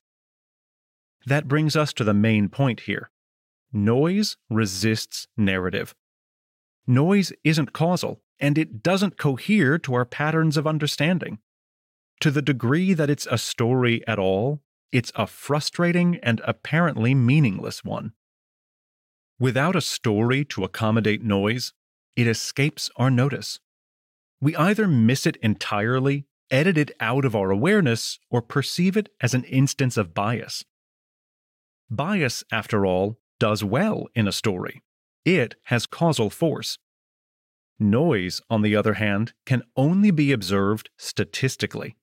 That 1.25 1.47
brings 1.47 1.75
us 1.75 1.93
to 1.93 2.03
the 2.03 2.13
main 2.13 2.49
point 2.49 2.81
here. 2.81 3.09
Noise 3.73 4.37
resists 4.49 5.27
narrative. 5.35 5.95
Noise 6.87 7.33
isn't 7.43 7.73
causal, 7.73 8.21
and 8.39 8.57
it 8.57 8.83
doesn't 8.83 9.17
cohere 9.17 9.77
to 9.79 9.93
our 9.93 10.05
patterns 10.05 10.57
of 10.57 10.67
understanding. 10.67 11.39
To 12.21 12.31
the 12.31 12.41
degree 12.41 12.93
that 12.93 13.09
it's 13.09 13.27
a 13.29 13.37
story 13.37 14.05
at 14.07 14.19
all, 14.19 14.61
it's 14.91 15.11
a 15.15 15.27
frustrating 15.27 16.17
and 16.23 16.41
apparently 16.45 17.13
meaningless 17.15 17.83
one. 17.83 18.13
Without 19.39 19.75
a 19.75 19.81
story 19.81 20.45
to 20.45 20.63
accommodate 20.63 21.21
noise, 21.21 21.73
it 22.15 22.27
escapes 22.27 22.89
our 22.95 23.11
notice. 23.11 23.59
We 24.39 24.55
either 24.55 24.87
miss 24.87 25.25
it 25.25 25.35
entirely, 25.37 26.27
edit 26.49 26.77
it 26.77 26.91
out 26.99 27.25
of 27.25 27.35
our 27.35 27.51
awareness, 27.51 28.19
or 28.29 28.41
perceive 28.41 28.95
it 28.95 29.09
as 29.19 29.33
an 29.33 29.43
instance 29.45 29.97
of 29.97 30.13
bias. 30.13 30.63
Bias, 31.89 32.43
after 32.51 32.85
all, 32.85 33.19
does 33.39 33.63
well 33.63 34.07
in 34.15 34.27
a 34.27 34.31
story. 34.31 34.81
It 35.25 35.55
has 35.63 35.87
causal 35.87 36.29
force. 36.29 36.77
Noise, 37.79 38.41
on 38.49 38.61
the 38.61 38.75
other 38.75 38.93
hand, 38.93 39.33
can 39.45 39.63
only 39.75 40.11
be 40.11 40.31
observed 40.31 40.91
statistically. 40.97 41.97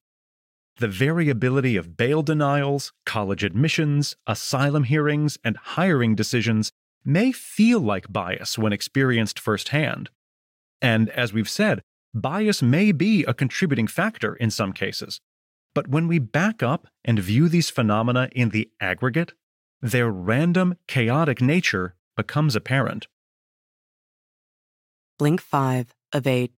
The 0.78 0.88
variability 0.88 1.76
of 1.76 1.96
bail 1.96 2.22
denials, 2.22 2.92
college 3.06 3.44
admissions, 3.44 4.16
asylum 4.26 4.84
hearings, 4.84 5.38
and 5.44 5.56
hiring 5.56 6.14
decisions 6.14 6.72
may 7.04 7.32
feel 7.32 7.80
like 7.80 8.12
bias 8.12 8.58
when 8.58 8.72
experienced 8.72 9.38
firsthand. 9.38 10.10
And 10.80 11.08
as 11.10 11.32
we've 11.32 11.48
said, 11.48 11.82
bias 12.12 12.60
may 12.60 12.92
be 12.92 13.24
a 13.24 13.34
contributing 13.34 13.86
factor 13.86 14.34
in 14.34 14.50
some 14.50 14.72
cases. 14.72 15.20
But 15.74 15.88
when 15.88 16.08
we 16.08 16.18
back 16.18 16.62
up 16.62 16.88
and 17.04 17.18
view 17.18 17.48
these 17.48 17.70
phenomena 17.70 18.28
in 18.32 18.50
the 18.50 18.70
aggregate, 18.80 19.32
their 19.80 20.10
random, 20.10 20.76
chaotic 20.86 21.40
nature 21.40 21.94
becomes 22.16 22.54
apparent. 22.54 23.08
Blink 25.22 25.40
5 25.40 25.94
of 26.14 26.26
8. 26.26 26.50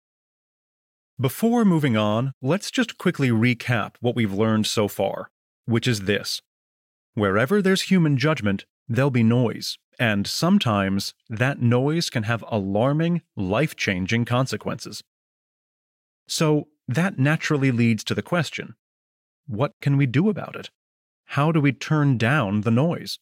Before 1.19 1.65
moving 1.65 1.97
on, 1.97 2.31
let's 2.41 2.71
just 2.71 2.97
quickly 2.97 3.27
recap 3.27 3.95
what 3.99 4.15
we've 4.15 4.31
learned 4.31 4.67
so 4.67 4.87
far, 4.87 5.31
which 5.65 5.85
is 5.85 6.03
this 6.05 6.41
Wherever 7.13 7.61
there's 7.61 7.81
human 7.91 8.15
judgment, 8.15 8.63
there'll 8.87 9.11
be 9.11 9.21
noise, 9.21 9.77
and 9.99 10.25
sometimes 10.25 11.13
that 11.27 11.61
noise 11.61 12.09
can 12.09 12.23
have 12.23 12.41
alarming, 12.47 13.21
life 13.35 13.75
changing 13.75 14.23
consequences. 14.23 15.03
So, 16.25 16.69
that 16.87 17.19
naturally 17.19 17.69
leads 17.69 18.05
to 18.05 18.15
the 18.15 18.21
question 18.21 18.75
what 19.45 19.73
can 19.81 19.97
we 19.97 20.05
do 20.05 20.29
about 20.29 20.55
it? 20.55 20.69
How 21.25 21.51
do 21.51 21.59
we 21.59 21.73
turn 21.73 22.17
down 22.17 22.61
the 22.61 22.71
noise? 22.71 23.19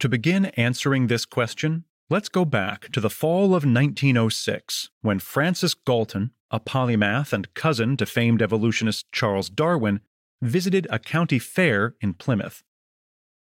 To 0.00 0.08
begin 0.08 0.46
answering 0.56 1.06
this 1.06 1.24
question, 1.24 1.84
Let's 2.10 2.30
go 2.30 2.46
back 2.46 2.90
to 2.92 3.02
the 3.02 3.10
fall 3.10 3.48
of 3.48 3.66
1906 3.66 4.88
when 5.02 5.18
Francis 5.18 5.74
Galton, 5.74 6.30
a 6.50 6.58
polymath 6.58 7.34
and 7.34 7.52
cousin 7.52 7.98
to 7.98 8.06
famed 8.06 8.40
evolutionist 8.40 9.12
Charles 9.12 9.50
Darwin, 9.50 10.00
visited 10.40 10.86
a 10.88 10.98
county 10.98 11.38
fair 11.38 11.96
in 12.00 12.14
Plymouth. 12.14 12.62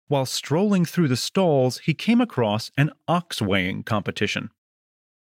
While 0.09 0.25
strolling 0.25 0.87
through 0.87 1.09
the 1.09 1.17
stalls, 1.17 1.81
he 1.81 1.93
came 1.93 2.23
across 2.23 2.71
an 2.79 2.93
ox 3.07 3.43
weighing 3.43 3.83
competition. 3.83 4.49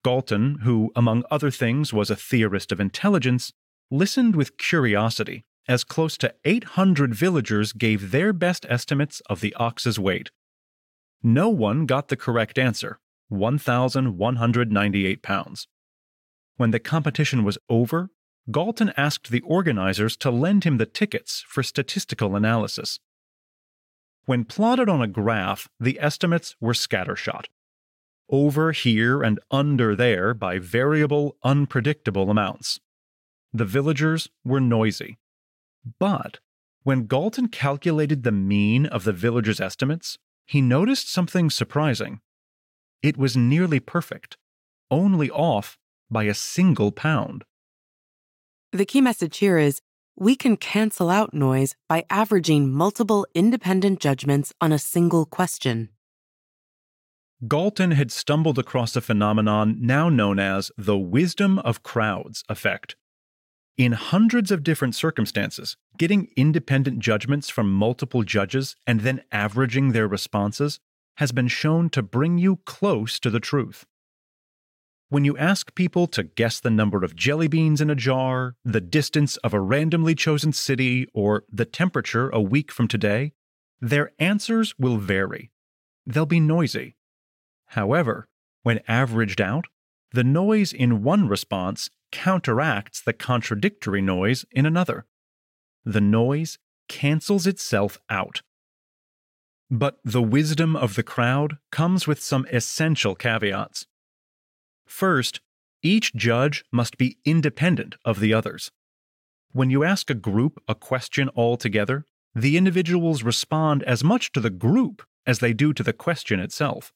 Galton, 0.04 0.60
who, 0.64 0.92
among 0.94 1.24
other 1.32 1.52
things, 1.52 1.94
was 1.94 2.10
a 2.10 2.18
theorist 2.18 2.74
of 2.74 2.82
intelligence, 2.82 3.54
listened 3.90 4.36
with 4.36 4.58
curiosity 4.58 5.46
as 5.70 5.86
close 5.86 6.18
to 6.18 6.36
800 6.44 7.16
villagers 7.16 7.72
gave 7.72 8.12
their 8.12 8.34
best 8.34 8.66
estimates 8.68 9.22
of 9.30 9.40
the 9.40 9.54
ox's 9.54 9.98
weight. 9.98 10.32
No 11.24 11.48
one 11.48 11.86
got 11.86 12.10
the 12.10 12.18
correct 12.18 12.60
answer, 12.60 13.00
1,198 13.32 15.24
pounds. 15.24 15.68
When 16.58 16.72
the 16.72 16.80
competition 16.80 17.44
was 17.44 17.58
over, 17.70 18.10
Galton 18.52 18.92
asked 18.98 19.32
the 19.32 19.42
organizers 19.42 20.18
to 20.18 20.30
lend 20.30 20.64
him 20.64 20.78
the 20.78 20.86
tickets 20.86 21.44
for 21.48 21.64
statistical 21.64 22.36
analysis. 22.36 23.00
When 24.26 24.46
plotted 24.46 24.90
on 24.90 25.02
a 25.02 25.08
graph, 25.08 25.68
the 25.80 26.00
estimates 26.00 26.56
were 26.60 26.74
scattershot. 26.74 27.46
Over 28.30 28.72
here 28.72 29.24
and 29.24 29.40
under 29.50 29.96
there 29.96 30.34
by 30.34 30.60
variable, 30.60 31.38
unpredictable 31.44 32.30
amounts. 32.30 32.80
The 33.54 33.66
villagers 33.66 34.30
were 34.46 34.62
noisy. 34.62 35.18
But 36.00 36.40
when 36.84 37.08
Galton 37.08 37.48
calculated 37.48 38.24
the 38.24 38.32
mean 38.32 38.86
of 38.86 39.04
the 39.04 39.14
villagers' 39.14 39.60
estimates, 39.60 40.18
he 40.46 40.62
noticed 40.62 41.12
something 41.12 41.50
surprising. 41.50 42.22
It 43.04 43.18
was 43.18 43.36
nearly 43.36 43.80
perfect, 43.80 44.38
only 44.90 45.30
off 45.30 45.78
by 46.10 46.24
a 46.24 46.34
single 46.34 46.92
pound. 46.92 47.44
The 48.72 48.86
key 48.86 49.02
message 49.02 49.38
here 49.38 49.58
is 49.58 49.82
we 50.16 50.36
can 50.36 50.56
cancel 50.56 51.10
out 51.10 51.34
noise 51.34 51.76
by 51.90 52.06
averaging 52.10 52.72
multiple 52.72 53.26
independent 53.34 54.00
judgments 54.00 54.54
on 54.62 54.72
a 54.72 54.80
single 54.80 55.26
question. 55.26 55.90
Galton 57.48 57.92
had 57.92 58.12
stumbled 58.12 58.60
across 58.60 58.96
a 58.96 59.02
phenomenon 59.02 59.78
now 59.80 60.10
known 60.10 60.38
as 60.38 60.72
the 60.78 60.98
wisdom 60.98 61.58
of 61.60 61.82
crowds 61.82 62.44
effect. 62.48 62.96
In 63.78 63.94
hundreds 63.94 64.52
of 64.52 64.64
different 64.64 64.94
circumstances, 64.94 65.76
getting 65.98 66.30
independent 66.36 67.00
judgments 67.00 67.50
from 67.50 67.74
multiple 67.74 68.22
judges 68.22 68.76
and 68.86 69.00
then 69.00 69.24
averaging 69.32 69.92
their 69.92 70.08
responses 70.08 70.80
has 71.18 71.32
been 71.32 71.48
shown 71.48 71.90
to 71.90 72.02
bring 72.02 72.38
you 72.38 72.58
close 72.66 73.20
to 73.20 73.30
the 73.30 73.40
truth. 73.40 73.86
When 75.10 75.26
you 75.26 75.38
ask 75.38 75.76
people 75.76 76.08
to 76.08 76.24
guess 76.24 76.60
the 76.60 76.70
number 76.70 77.04
of 77.04 77.18
jelly 77.18 77.50
beans 77.50 77.82
in 77.82 77.90
a 77.90 77.96
jar, 77.96 78.56
the 78.64 78.80
distance 78.80 79.36
of 79.38 79.54
a 79.54 79.60
randomly 79.60 80.16
chosen 80.16 80.54
city, 80.54 81.06
or 81.14 81.44
the 81.52 81.66
temperature 81.66 82.30
a 82.30 82.40
week 82.40 82.72
from 82.72 82.88
today, 82.88 83.34
their 83.82 84.14
answers 84.20 84.74
will 84.80 84.98
vary. 84.98 85.52
They'll 86.06 86.26
be 86.26 86.40
noisy. 86.40 86.96
However, 87.68 88.30
when 88.64 88.80
averaged 88.88 89.42
out, 89.42 89.66
the 90.14 90.24
noise 90.24 90.72
in 90.72 91.04
one 91.04 91.28
response 91.28 91.90
counteracts 92.12 93.02
the 93.02 93.14
contradictory 93.14 94.02
noise 94.02 94.46
in 94.52 94.66
another. 94.66 95.06
The 95.84 96.02
noise 96.02 96.58
cancels 96.88 97.48
itself 97.48 98.00
out. 98.10 98.42
But 99.74 100.00
the 100.04 100.22
wisdom 100.22 100.76
of 100.76 100.96
the 100.96 101.04
crowd 101.04 101.58
comes 101.72 102.06
with 102.06 102.22
some 102.22 102.46
essential 102.52 103.16
caveats. 103.16 103.88
First, 104.86 105.40
each 105.82 106.14
judge 106.14 106.66
must 106.74 106.98
be 106.98 107.20
independent 107.24 107.96
of 108.04 108.20
the 108.20 108.34
others. 108.34 108.70
When 109.54 109.70
you 109.70 109.86
ask 109.86 110.10
a 110.10 110.14
group 110.14 110.62
a 110.68 110.76
question 110.76 111.30
altogether, 111.38 112.06
the 112.36 112.58
individuals 112.58 113.24
respond 113.24 113.82
as 113.84 114.04
much 114.04 114.34
to 114.34 114.42
the 114.42 114.50
group 114.50 115.04
as 115.26 115.40
they 115.40 115.54
do 115.54 115.72
to 115.74 115.84
the 115.84 115.94
question 115.94 116.42
itself. 116.42 116.92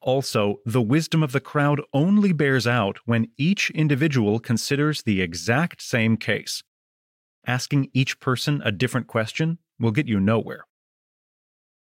Also, 0.00 0.56
the 0.64 0.82
wisdom 0.82 1.22
of 1.22 1.32
the 1.32 1.40
crowd 1.40 1.82
only 1.92 2.32
bears 2.32 2.66
out 2.66 2.98
when 3.04 3.28
each 3.36 3.70
individual 3.70 4.40
considers 4.40 5.02
the 5.02 5.20
exact 5.20 5.82
same 5.82 6.16
case. 6.16 6.62
Asking 7.46 7.90
each 7.92 8.20
person 8.20 8.62
a 8.64 8.72
different 8.72 9.06
question 9.06 9.58
will 9.78 9.92
get 9.92 10.08
you 10.08 10.18
nowhere. 10.18 10.64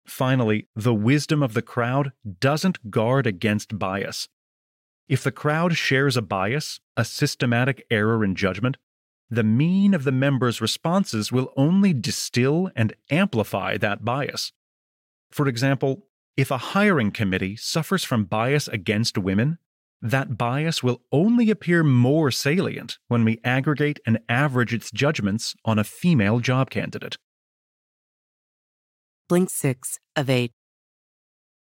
Finally, 0.08 0.68
the 0.76 0.94
wisdom 0.94 1.44
of 1.44 1.54
the 1.54 1.62
crowd 1.62 2.14
doesn't 2.40 2.90
guard 2.90 3.28
against 3.28 3.78
bias. 3.78 4.30
If 5.10 5.24
the 5.24 5.32
crowd 5.32 5.76
shares 5.76 6.18
a 6.18 6.22
bias, 6.22 6.80
a 6.96 7.06
systematic 7.06 7.86
error 7.92 8.24
in 8.24 8.36
judgment, 8.36 8.78
the 9.30 9.44
mean 9.44 9.94
of 9.94 10.06
the 10.06 10.12
members' 10.12 10.62
responses 10.62 11.32
will 11.32 11.52
only 11.58 11.94
distill 11.94 12.72
and 12.76 12.94
amplify 13.10 13.78
that 13.78 14.06
bias. 14.06 14.54
For 15.30 15.48
example, 15.48 16.08
if 16.38 16.52
a 16.52 16.58
hiring 16.58 17.12
committee 17.12 17.58
suffers 17.58 18.04
from 18.04 18.26
bias 18.26 18.68
against 18.70 19.18
women, 19.18 19.58
that 20.02 20.38
bias 20.38 20.84
will 20.84 21.02
only 21.12 21.50
appear 21.50 21.84
more 21.84 22.32
salient 22.32 23.00
when 23.08 23.26
we 23.26 23.42
aggregate 23.44 24.00
and 24.06 24.20
average 24.30 24.74
its 24.74 24.92
judgments 24.92 25.56
on 25.66 25.80
a 25.80 25.84
female 25.84 26.40
job 26.40 26.70
candidate. 26.70 27.18
Blink 29.30 29.50
6 29.50 30.00
of 30.16 30.30
8. 30.30 30.54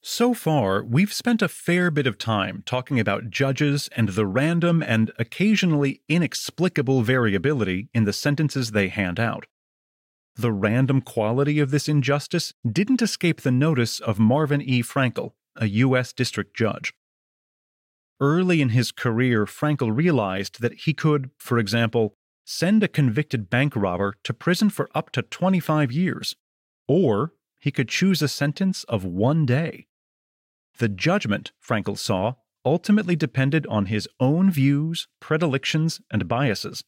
So 0.02 0.34
far, 0.34 0.82
we've 0.82 1.12
spent 1.12 1.40
a 1.40 1.48
fair 1.48 1.92
bit 1.92 2.06
of 2.06 2.18
time 2.18 2.64
talking 2.66 2.98
about 2.98 3.30
judges 3.30 3.88
and 3.96 4.08
the 4.08 4.26
random 4.26 4.82
and 4.82 5.12
occasionally 5.20 6.02
inexplicable 6.08 7.02
variability 7.02 7.90
in 7.94 8.04
the 8.04 8.12
sentences 8.12 8.72
they 8.72 8.88
hand 8.88 9.20
out. 9.20 9.46
The 10.34 10.50
random 10.50 11.00
quality 11.00 11.60
of 11.60 11.70
this 11.70 11.88
injustice 11.88 12.52
didn't 12.68 13.02
escape 13.02 13.42
the 13.42 13.52
notice 13.52 14.00
of 14.00 14.18
Marvin 14.18 14.60
E. 14.60 14.82
Frankel, 14.82 15.30
a 15.54 15.66
U.S. 15.66 16.12
district 16.12 16.56
judge. 16.56 16.92
Early 18.18 18.60
in 18.60 18.70
his 18.70 18.90
career, 18.90 19.46
Frankel 19.46 19.96
realized 19.96 20.60
that 20.60 20.74
he 20.74 20.92
could, 20.92 21.30
for 21.38 21.58
example, 21.58 22.14
send 22.44 22.82
a 22.82 22.88
convicted 22.88 23.48
bank 23.48 23.76
robber 23.76 24.14
to 24.24 24.34
prison 24.34 24.70
for 24.70 24.90
up 24.92 25.10
to 25.12 25.22
25 25.22 25.92
years, 25.92 26.34
or 26.88 27.32
he 27.64 27.72
could 27.72 27.88
choose 27.88 28.20
a 28.20 28.28
sentence 28.28 28.84
of 28.90 29.06
one 29.06 29.46
day. 29.46 29.86
The 30.80 30.88
judgment, 30.90 31.52
Frankel 31.66 31.96
saw, 31.96 32.34
ultimately 32.62 33.16
depended 33.16 33.66
on 33.68 33.86
his 33.86 34.06
own 34.20 34.50
views, 34.50 35.08
predilections, 35.18 35.98
and 36.10 36.28
biases. 36.28 36.84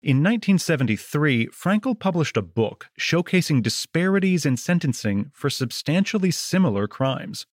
In 0.00 0.18
1973, 0.18 1.48
Frankel 1.48 1.98
published 1.98 2.36
a 2.36 2.42
book 2.42 2.86
showcasing 3.00 3.60
disparities 3.60 4.46
in 4.46 4.56
sentencing 4.56 5.32
for 5.34 5.50
substantially 5.50 6.30
similar 6.30 6.86
crimes. 6.86 7.44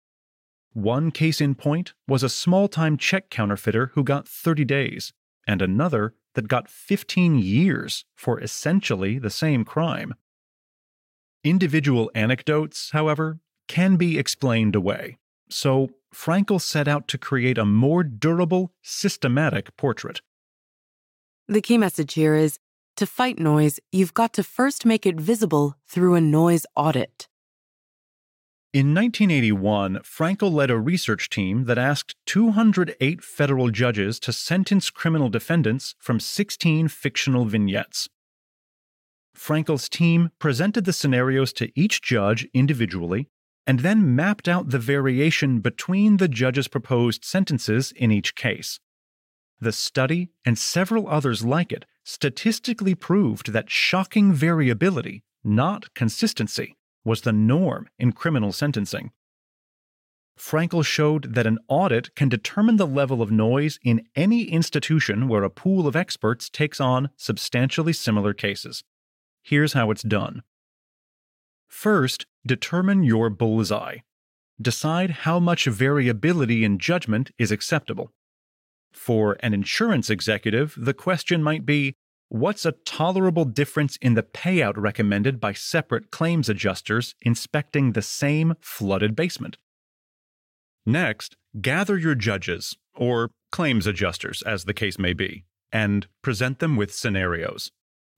One 0.75 1.11
case 1.11 1.41
in 1.41 1.55
point 1.55 1.95
was 2.07 2.23
a 2.23 2.29
small 2.29 2.69
time 2.69 2.99
check 2.99 3.31
counterfeiter 3.31 3.93
who 3.95 4.05
got 4.05 4.29
30 4.29 4.67
days, 4.67 5.15
and 5.47 5.63
another 5.63 6.13
that 6.35 6.49
got 6.49 6.69
15 6.69 7.39
years 7.39 8.05
for 8.15 8.39
essentially 8.43 9.19
the 9.19 9.31
same 9.31 9.65
crime. 9.65 10.13
Individual 11.45 12.11
anecdotes, 12.15 12.89
however, 12.93 13.39
can 13.69 13.97
be 13.97 14.19
explained 14.19 14.75
away, 14.75 15.19
so 15.51 15.91
Frankel 16.15 16.59
set 16.59 16.89
out 16.89 17.07
to 17.09 17.19
create 17.19 17.59
a 17.59 17.67
more 17.67 18.03
durable, 18.03 18.73
systematic 18.83 19.77
portrait. 19.77 20.23
The 21.47 21.61
key 21.61 21.77
message 21.77 22.15
here 22.15 22.35
is 22.35 22.59
to 22.97 23.07
fight 23.07 23.39
noise, 23.39 23.79
you've 23.93 24.15
got 24.15 24.33
to 24.35 24.43
first 24.43 24.87
make 24.87 25.05
it 25.05 25.21
visible 25.21 25.77
through 25.87 26.15
a 26.15 26.21
noise 26.21 26.65
audit. 26.75 27.29
In 28.73 28.95
1981, 28.95 29.99
Frankel 29.99 30.51
led 30.51 30.71
a 30.71 30.79
research 30.79 31.29
team 31.29 31.65
that 31.65 31.77
asked 31.77 32.17
208 32.27 33.23
federal 33.23 33.71
judges 33.71 34.19
to 34.21 34.33
sentence 34.33 34.89
criminal 34.91 35.29
defendants 35.29 35.95
from 35.99 36.19
16 36.19 36.89
fictional 36.89 37.45
vignettes. 37.45 38.09
Frankel's 39.37 39.89
team 39.89 40.31
presented 40.39 40.85
the 40.85 40.93
scenarios 40.93 41.53
to 41.55 41.71
each 41.79 42.03
judge 42.03 42.47
individually 42.55 43.29
and 43.67 43.81
then 43.81 44.15
mapped 44.15 44.49
out 44.49 44.71
the 44.71 44.79
variation 44.79 45.61
between 45.61 46.19
the 46.19 46.29
judge's 46.29 46.69
proposed 46.69 47.25
sentences 47.25 47.93
in 47.93 48.11
each 48.11 48.35
case. 48.35 48.79
The 49.61 49.73
study, 49.73 50.31
and 50.45 50.59
several 50.59 51.09
others 51.09 51.45
like 51.45 51.73
it, 51.73 51.85
statistically 52.05 52.95
proved 52.95 53.53
that 53.53 53.71
shocking 53.71 54.33
variability, 54.33 55.25
not 55.43 55.95
consistency, 55.95 56.77
was 57.05 57.23
the 57.23 57.33
norm 57.33 57.89
in 57.99 58.13
criminal 58.13 58.53
sentencing. 58.53 59.11
Frankel 60.39 60.85
showed 60.85 61.35
that 61.35 61.47
an 61.47 61.59
audit 61.69 62.15
can 62.15 62.29
determine 62.29 62.77
the 62.77 62.87
level 62.87 63.23
of 63.23 63.31
noise 63.31 63.79
in 63.83 64.07
any 64.17 64.45
institution 64.45 65.29
where 65.29 65.45
a 65.45 65.51
pool 65.51 65.87
of 65.87 65.95
experts 65.95 66.51
takes 66.51 66.81
on 66.81 67.11
substantially 67.17 67.93
similar 67.93 68.35
cases. 68.35 68.83
Here's 69.45 69.75
how 69.75 69.91
it's 69.91 70.03
done. 70.03 70.43
First, 71.69 72.25
determine 72.47 73.05
your 73.05 73.29
bullseye. 73.29 73.99
Decide 74.61 75.11
how 75.11 75.39
much 75.39 75.67
variability 75.67 76.65
in 76.65 76.79
judgment 76.79 77.31
is 77.39 77.53
acceptable. 77.53 78.11
For 78.95 79.37
an 79.41 79.53
insurance 79.53 80.09
executive, 80.09 80.75
the 80.79 80.95
question 80.95 81.43
might 81.43 81.67
be 81.67 81.95
what's 82.29 82.65
a 82.65 82.73
tolerable 82.87 83.45
difference 83.45 83.97
in 83.97 84.15
the 84.15 84.23
payout 84.23 84.75
recommended 84.79 85.41
by 85.41 85.53
separate 85.53 86.11
claims 86.11 86.49
adjusters 86.49 87.15
inspecting 87.21 87.93
the 87.93 88.03
same 88.03 88.55
flooded 88.63 89.15
basement? 89.15 89.59
Next, 90.87 91.37
gather 91.61 91.99
your 91.99 92.15
judges, 92.15 92.79
or 92.95 93.31
claims 93.53 93.87
adjusters, 93.87 94.43
as 94.43 94.65
the 94.65 94.75
case 94.75 94.99
may 94.99 95.13
be, 95.13 95.45
and 95.71 96.07
present 96.23 96.61
them 96.61 96.77
with 96.77 96.95
scenarios. 96.95 97.71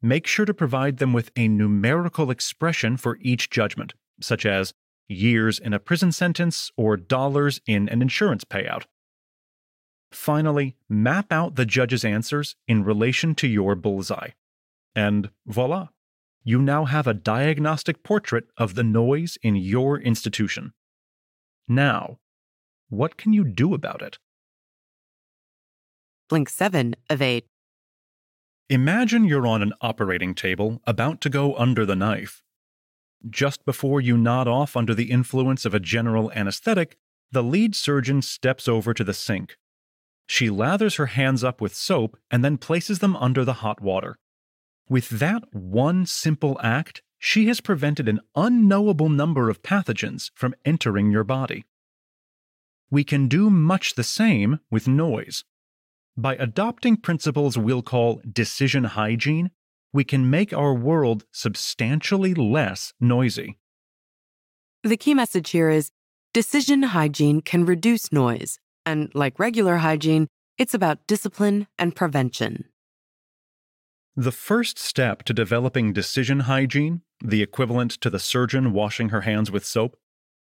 Make 0.03 0.27
sure 0.27 0.45
to 0.45 0.55
provide 0.55 0.99
them 0.99 1.13
with 1.13 1.31
a 1.37 1.49
numerical 1.49 2.31
expression 2.31 2.97
for 2.97 3.19
each 3.21 3.51
judgment, 3.51 3.95
such 4.21 4.45
as 4.45 4.75
years 5.09 5.59
in 5.59 5.73
a 5.73 5.79
prison 5.79 6.13
sentence 6.13 6.71
or 6.77 6.97
dollars 6.97 7.61
in 7.67 7.89
an 7.89 8.03
insurance 8.03 8.45
payout. 8.45 8.85
Finally, 10.13 10.77
map 10.89 11.33
out 11.33 11.57
the 11.57 11.67
judge's 11.67 12.05
answers 12.05 12.57
in 12.69 12.85
relation 12.85 13.35
to 13.35 13.47
your 13.47 13.75
bullseye. 13.75 14.31
And 14.95 15.31
voila, 15.47 15.89
you 16.43 16.61
now 16.61 16.85
have 16.85 17.07
a 17.07 17.15
diagnostic 17.15 18.03
portrait 18.03 18.45
of 18.57 18.77
the 18.77 18.85
noise 18.85 19.37
in 19.43 19.57
your 19.57 19.99
institution. 19.99 20.73
Now, 21.69 22.19
what 22.89 23.17
can 23.17 23.33
you 23.33 23.45
do 23.45 23.75
about 23.75 24.01
it? 24.01 24.19
Blink 26.29 26.49
7 26.49 26.95
of 27.11 27.21
8. 27.21 27.47
Imagine 28.69 29.25
you're 29.25 29.47
on 29.47 29.63
an 29.63 29.73
operating 29.81 30.35
table 30.35 30.81
about 30.87 31.21
to 31.21 31.31
go 31.31 31.55
under 31.57 31.87
the 31.87 31.97
knife. 31.97 32.43
Just 33.29 33.65
before 33.65 34.01
you 34.01 34.17
nod 34.17 34.49
off 34.49 34.77
under 34.77 34.95
the 34.95 35.11
influence 35.11 35.65
of 35.65 35.75
a 35.75 35.81
general 35.81 36.33
anesthetic, 36.33 36.97
the 37.31 37.43
lead 37.43 37.75
surgeon 37.75 38.23
steps 38.23 38.69
over 38.69 38.93
to 38.93 39.05
the 39.05 39.15
sink 39.15 39.57
she 40.27 40.51
lathers 40.51 40.97
her 40.97 41.07
hands 41.07 41.45
up 41.45 41.61
with 41.61 41.75
soap 41.75 42.17
and 42.31 42.45
then 42.45 42.59
places 42.59 42.99
them 42.99 43.17
under 43.17 43.45
the 43.45 43.55
hot 43.55 43.81
water. 43.81 44.19
With 44.89 45.09
that 45.09 45.55
one 45.55 46.07
simple 46.07 46.59
act, 46.63 47.03
she 47.19 47.47
has 47.47 47.61
prevented 47.61 48.09
an 48.09 48.21
unknowable 48.35 49.09
number 49.09 49.49
of 49.49 49.63
pathogens 49.63 50.31
from 50.35 50.55
entering 50.65 51.11
your 51.11 51.25
body. 51.25 51.65
We 52.91 53.05
can 53.05 53.29
do 53.29 53.51
much 53.51 53.95
the 53.95 54.05
same 54.05 54.61
with 54.71 54.87
noise. 54.87 55.45
By 56.19 56.35
adopting 56.37 56.97
principles 56.97 57.59
we'll 57.59 57.83
call 57.83 58.23
decision 58.31 58.85
hygiene, 58.85 59.51
we 59.93 60.03
can 60.03 60.31
make 60.31 60.53
our 60.53 60.73
world 60.73 61.25
substantially 61.31 62.33
less 62.33 62.95
noisy. 62.99 63.59
The 64.83 64.97
key 64.97 65.13
message 65.13 65.51
here 65.51 65.69
is 65.69 65.91
decision 66.33 66.85
hygiene 66.85 67.43
can 67.43 67.67
reduce 67.67 68.13
noise, 68.13 68.59
and 68.87 69.11
like 69.15 69.39
regular 69.39 69.79
hygiene, 69.79 70.29
it's 70.57 70.73
about 70.73 71.07
discipline 71.07 71.67
and 71.79 71.95
prevention. 71.95 72.65
The 74.17 74.33
first 74.33 74.79
step 74.79 75.23
to 75.25 75.35
developing 75.35 75.93
decision 75.93 76.41
hygiene, 76.41 77.03
the 77.23 77.43
equivalent 77.43 77.91
to 78.01 78.09
the 78.09 78.19
surgeon 78.19 78.73
washing 78.73 79.11
her 79.11 79.23
hands 79.23 79.51
with 79.51 79.67
soap, 79.67 79.97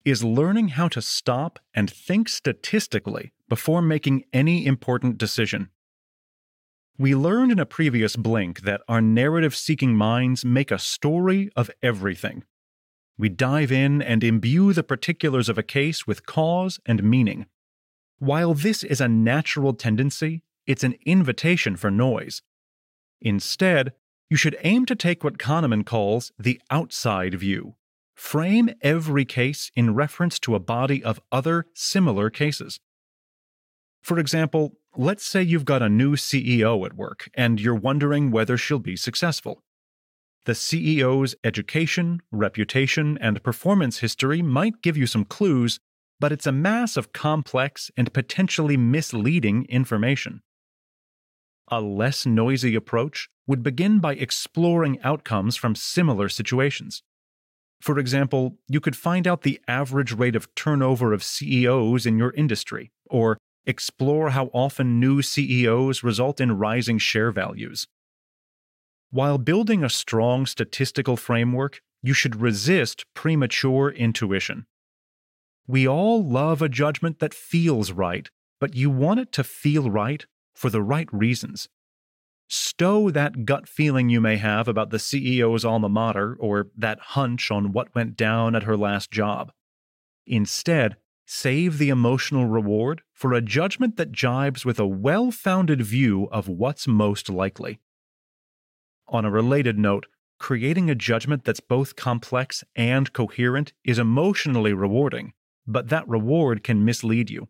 is 0.06 0.24
learning 0.24 0.70
how 0.70 0.88
to 0.90 1.02
stop 1.02 1.58
and 1.74 1.90
think 1.90 2.30
statistically 2.30 3.32
before 3.50 3.82
making 3.82 4.24
any 4.34 4.66
important 4.66 5.18
decision. 5.18 5.70
We 6.98 7.16
learned 7.16 7.52
in 7.52 7.60
a 7.60 7.66
previous 7.66 8.16
blink 8.16 8.62
that 8.62 8.82
our 8.88 9.02
narrative 9.02 9.56
seeking 9.56 9.96
minds 9.96 10.46
make 10.46 10.72
a 10.72 10.78
story 10.78 11.50
of 11.56 11.72
everything. 11.82 12.44
We 13.18 13.30
dive 13.30 13.72
in 13.72 14.02
and 14.02 14.24
imbue 14.24 14.74
the 14.74 14.84
particulars 14.84 15.50
of 15.50 15.58
a 15.58 15.64
case 15.64 16.06
with 16.06 16.26
cause 16.26 16.80
and 16.86 17.04
meaning. 17.04 17.48
While 18.20 18.54
this 18.54 18.84
is 18.84 19.02
a 19.02 19.08
natural 19.08 19.74
tendency, 19.74 20.44
it's 20.66 20.84
an 20.84 20.96
invitation 21.06 21.76
for 21.76 21.92
noise. 21.92 22.42
Instead, 23.22 23.94
you 24.30 24.38
should 24.38 24.58
aim 24.62 24.86
to 24.86 24.96
take 24.96 25.24
what 25.24 25.38
Kahneman 25.38 25.86
calls 25.86 26.32
the 26.40 26.62
outside 26.70 27.34
view. 27.36 27.76
Frame 28.16 28.70
every 28.82 29.26
case 29.26 29.72
in 29.76 29.96
reference 29.96 30.40
to 30.40 30.56
a 30.56 30.60
body 30.60 31.04
of 31.04 31.20
other 31.32 31.66
similar 31.74 32.30
cases. 32.30 32.80
For 34.04 34.20
example, 34.20 34.74
let's 34.98 35.26
say 35.26 35.42
you've 35.42 35.66
got 35.66 35.82
a 35.82 35.90
new 35.90 36.18
CEO 36.18 36.86
at 36.86 36.94
work 36.94 37.30
and 37.34 37.60
you're 37.60 37.74
wondering 37.74 38.32
whether 38.32 38.58
she'll 38.58 38.80
be 38.80 38.98
successful. 38.98 39.64
The 40.46 40.52
CEO's 40.52 41.36
education, 41.46 42.22
reputation, 42.30 43.18
and 43.22 43.42
performance 43.42 44.00
history 44.00 44.42
might 44.42 44.82
give 44.82 44.98
you 44.98 45.08
some 45.08 45.24
clues, 45.24 45.80
but 46.20 46.34
it's 46.34 46.46
a 46.46 46.52
mass 46.52 46.98
of 46.98 47.14
complex 47.14 47.92
and 47.96 48.14
potentially 48.14 48.76
misleading 48.76 49.66
information. 49.70 50.42
A 51.70 51.80
less 51.80 52.26
noisy 52.26 52.76
approach 52.76 53.30
would 53.48 53.64
begin 53.64 54.00
by 54.00 54.16
exploring 54.16 55.00
outcomes 55.02 55.56
from 55.56 55.76
similar 55.76 56.28
situations. 56.28 57.04
For 57.80 57.98
example, 57.98 58.58
you 58.68 58.82
could 58.82 58.98
find 58.98 59.26
out 59.26 59.44
the 59.44 59.62
average 59.66 60.12
rate 60.12 60.36
of 60.36 60.54
turnover 60.56 61.14
of 61.14 61.24
CEOs 61.24 62.06
in 62.06 62.18
your 62.18 62.32
industry, 62.32 62.92
or 63.10 63.38
explore 63.66 64.32
how 64.32 64.48
often 64.54 65.00
new 65.00 65.22
CEOs 65.22 66.04
result 66.04 66.42
in 66.42 66.58
rising 66.58 66.98
share 66.98 67.32
values. 67.32 67.88
While 69.12 69.38
building 69.38 69.84
a 69.84 69.90
strong 69.90 70.46
statistical 70.46 71.18
framework, 71.18 71.82
you 72.02 72.14
should 72.14 72.36
resist 72.42 73.06
premature 73.14 73.90
intuition. 73.90 74.66
We 75.68 75.88
all 75.88 76.24
love 76.24 76.62
a 76.62 76.68
judgment 76.68 77.20
that 77.20 77.34
feels 77.34 77.92
right, 77.92 78.30
but 78.60 78.76
you 78.76 78.90
want 78.90 79.22
it 79.22 79.32
to 79.34 79.44
feel 79.44 79.90
right 79.90 80.26
for 80.54 80.70
the 80.70 80.82
right 80.82 81.08
reasons. 81.14 81.70
Stow 82.50 83.10
that 83.12 83.46
gut 83.46 83.68
feeling 83.68 84.10
you 84.10 84.20
may 84.20 84.38
have 84.38 84.68
about 84.68 84.90
the 84.90 84.98
CEO's 84.98 85.64
alma 85.64 85.90
mater 85.90 86.36
or 86.40 86.68
that 86.78 87.00
hunch 87.00 87.50
on 87.50 87.72
what 87.72 87.96
went 87.96 88.18
down 88.18 88.56
at 88.56 88.64
her 88.64 88.76
last 88.76 89.10
job. 89.10 89.52
Instead, 90.26 90.98
Save 91.26 91.78
the 91.78 91.90
emotional 91.90 92.46
reward 92.46 93.02
for 93.14 93.34
a 93.34 93.42
judgment 93.42 93.98
that 93.98 94.12
jibes 94.12 94.66
with 94.66 94.80
a 94.80 94.88
well 94.88 95.32
founded 95.32 95.82
view 95.82 96.28
of 96.32 96.50
what's 96.50 96.88
most 96.88 97.30
likely. 97.30 97.80
On 99.08 99.26
a 99.26 99.32
related 99.32 99.78
note, 99.78 100.08
creating 100.40 100.90
a 100.90 100.96
judgment 100.96 101.46
that's 101.46 101.60
both 101.60 101.96
complex 101.96 102.64
and 102.76 103.14
coherent 103.14 103.74
is 103.86 104.00
emotionally 104.00 104.74
rewarding, 104.74 105.34
but 105.66 105.90
that 105.90 106.08
reward 106.08 106.64
can 106.64 106.84
mislead 106.84 107.30
you. 107.30 107.48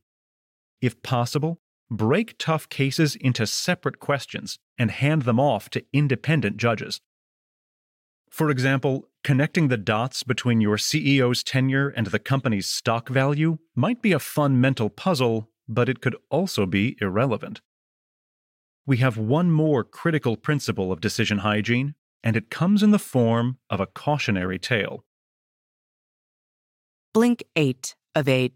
If 0.82 1.02
possible, 1.02 1.60
break 1.90 2.36
tough 2.38 2.70
cases 2.70 3.16
into 3.16 3.48
separate 3.48 4.00
questions 4.00 4.60
and 4.78 4.92
hand 4.92 5.24
them 5.24 5.40
off 5.40 5.70
to 5.72 5.86
independent 5.94 6.58
judges. 6.58 7.02
For 8.30 8.50
example, 8.50 9.08
connecting 9.24 9.70
the 9.70 9.78
dots 9.78 10.24
between 10.24 10.62
your 10.62 10.78
CEO's 10.78 11.44
tenure 11.44 11.90
and 11.90 12.08
the 12.08 12.20
company's 12.20 12.68
stock 12.68 13.10
value 13.10 13.58
might 13.76 14.02
be 14.02 14.12
a 14.12 14.20
fun 14.20 14.60
mental 14.60 14.90
puzzle, 14.90 15.50
but 15.68 15.88
it 15.88 16.02
could 16.02 16.16
also 16.30 16.66
be 16.66 16.98
irrelevant. 17.00 17.62
We 18.86 18.98
have 18.98 19.18
one 19.18 19.50
more 19.50 19.84
critical 19.84 20.36
principle 20.36 20.92
of 20.92 21.00
decision 21.00 21.40
hygiene, 21.40 21.96
and 22.22 22.36
it 22.36 22.50
comes 22.50 22.84
in 22.84 22.92
the 22.92 23.00
form 23.00 23.60
of 23.70 23.80
a 23.80 23.88
cautionary 23.88 24.60
tale. 24.60 25.06
Blink 27.14 27.44
8 27.56 27.96
of 28.16 28.28
8. 28.28 28.54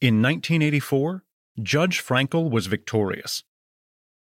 In 0.00 0.22
1984, 0.22 1.24
Judge 1.60 2.02
Frankel 2.02 2.50
was 2.50 2.66
victorious. 2.66 3.42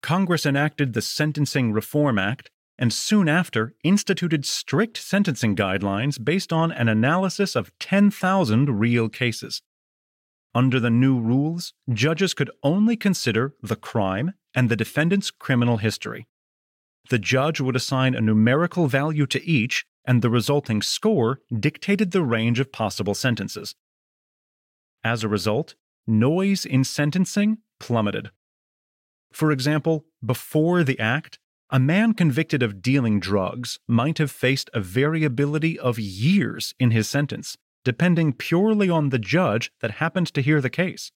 Congress 0.01 0.45
enacted 0.45 0.93
the 0.93 1.01
Sentencing 1.01 1.73
Reform 1.73 2.17
Act 2.17 2.49
and 2.77 2.91
soon 2.91 3.29
after 3.29 3.73
instituted 3.83 4.45
strict 4.45 4.97
sentencing 4.97 5.55
guidelines 5.55 6.23
based 6.23 6.51
on 6.51 6.71
an 6.71 6.87
analysis 6.87 7.55
of 7.55 7.71
10,000 7.79 8.79
real 8.79 9.09
cases. 9.09 9.61
Under 10.53 10.79
the 10.79 10.89
new 10.89 11.19
rules, 11.19 11.73
judges 11.91 12.33
could 12.33 12.51
only 12.63 12.97
consider 12.97 13.53
the 13.61 13.75
crime 13.75 14.33
and 14.53 14.69
the 14.69 14.75
defendant's 14.75 15.31
criminal 15.31 15.77
history. 15.77 16.27
The 17.09 17.19
judge 17.19 17.61
would 17.61 17.75
assign 17.75 18.15
a 18.15 18.21
numerical 18.21 18.87
value 18.87 19.25
to 19.27 19.43
each, 19.43 19.85
and 20.05 20.21
the 20.21 20.29
resulting 20.29 20.81
score 20.81 21.39
dictated 21.57 22.11
the 22.11 22.23
range 22.23 22.59
of 22.59 22.71
possible 22.71 23.13
sentences. 23.13 23.75
As 25.03 25.23
a 25.23 25.29
result, 25.29 25.75
noise 26.05 26.65
in 26.65 26.83
sentencing 26.83 27.59
plummeted. 27.79 28.31
For 29.31 29.51
example, 29.51 30.05
before 30.23 30.83
the 30.83 30.99
act, 30.99 31.39
a 31.71 31.79
man 31.79 32.13
convicted 32.13 32.61
of 32.61 32.81
dealing 32.81 33.17
drugs 33.17 33.79
might 33.87 34.17
have 34.17 34.29
faced 34.29 34.69
a 34.73 34.81
variability 34.81 35.79
of 35.79 35.97
years 35.97 36.75
in 36.79 36.91
his 36.91 37.07
sentence, 37.07 37.57
depending 37.85 38.33
purely 38.33 38.89
on 38.89 39.09
the 39.09 39.19
judge 39.19 39.71
that 39.79 39.91
happened 39.91 40.27
to 40.33 40.41
hear 40.41 40.59
the 40.59 40.69
case. 40.69 41.13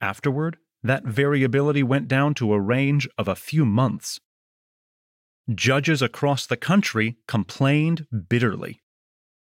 Afterward, 0.00 0.56
that 0.82 1.04
variability 1.04 1.84
went 1.84 2.08
down 2.08 2.34
to 2.34 2.52
a 2.52 2.60
range 2.60 3.08
of 3.16 3.28
a 3.28 3.36
few 3.36 3.64
months. 3.64 4.18
Judges 5.54 6.02
across 6.02 6.44
the 6.44 6.56
country 6.56 7.16
complained 7.28 8.06
bitterly. 8.28 8.82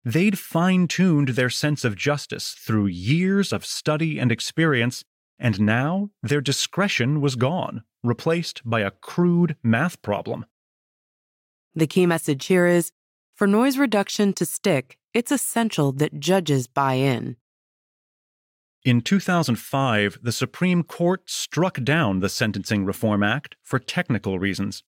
They'd 0.07 0.39
fine 0.39 0.89
tuned 0.89 1.29
their 1.29 1.51
sense 1.51 1.85
of 1.85 1.97
justice 1.97 2.53
through 2.53 2.87
years 2.87 3.53
of 3.53 3.65
study 3.65 4.19
and 4.19 4.33
experience, 4.33 5.05
and 5.39 5.61
now 5.61 6.11
their 6.23 6.41
discretion 6.41 7.21
was 7.21 7.37
gone 7.37 7.85
replaced 8.05 8.63
by 8.65 8.81
a 8.81 8.91
crude 8.91 9.57
math 9.63 10.01
problem. 10.03 10.47
The 11.75 11.89
key 11.89 12.07
message 12.07 12.47
here 12.47 12.67
is 12.67 12.93
for 13.35 13.49
noise 13.49 13.77
reduction 13.79 14.33
to 14.35 14.47
stick, 14.47 14.97
it's 15.13 15.33
essential 15.33 15.91
that 15.93 16.21
judges 16.21 16.69
buy 16.69 16.95
in. 16.95 17.37
In 18.85 19.01
2005, 19.01 20.19
the 20.23 20.31
Supreme 20.31 20.83
Court 20.83 21.29
struck 21.29 21.83
down 21.83 22.21
the 22.21 22.29
Sentencing 22.29 22.85
Reform 22.85 23.23
Act 23.23 23.57
for 23.63 23.79
technical 23.79 24.39
reasons. 24.39 24.83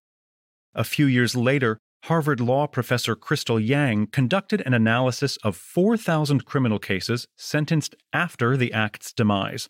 A 0.74 0.84
few 0.84 1.06
years 1.06 1.34
later, 1.34 1.78
Harvard 2.04 2.38
Law 2.38 2.66
professor 2.66 3.16
Crystal 3.16 3.58
Yang 3.58 4.08
conducted 4.08 4.62
an 4.66 4.74
analysis 4.74 5.38
of 5.38 5.56
4,000 5.56 6.44
criminal 6.44 6.78
cases 6.78 7.26
sentenced 7.36 7.96
after 8.12 8.56
the 8.56 8.72
Act's 8.72 9.12
demise 9.12 9.68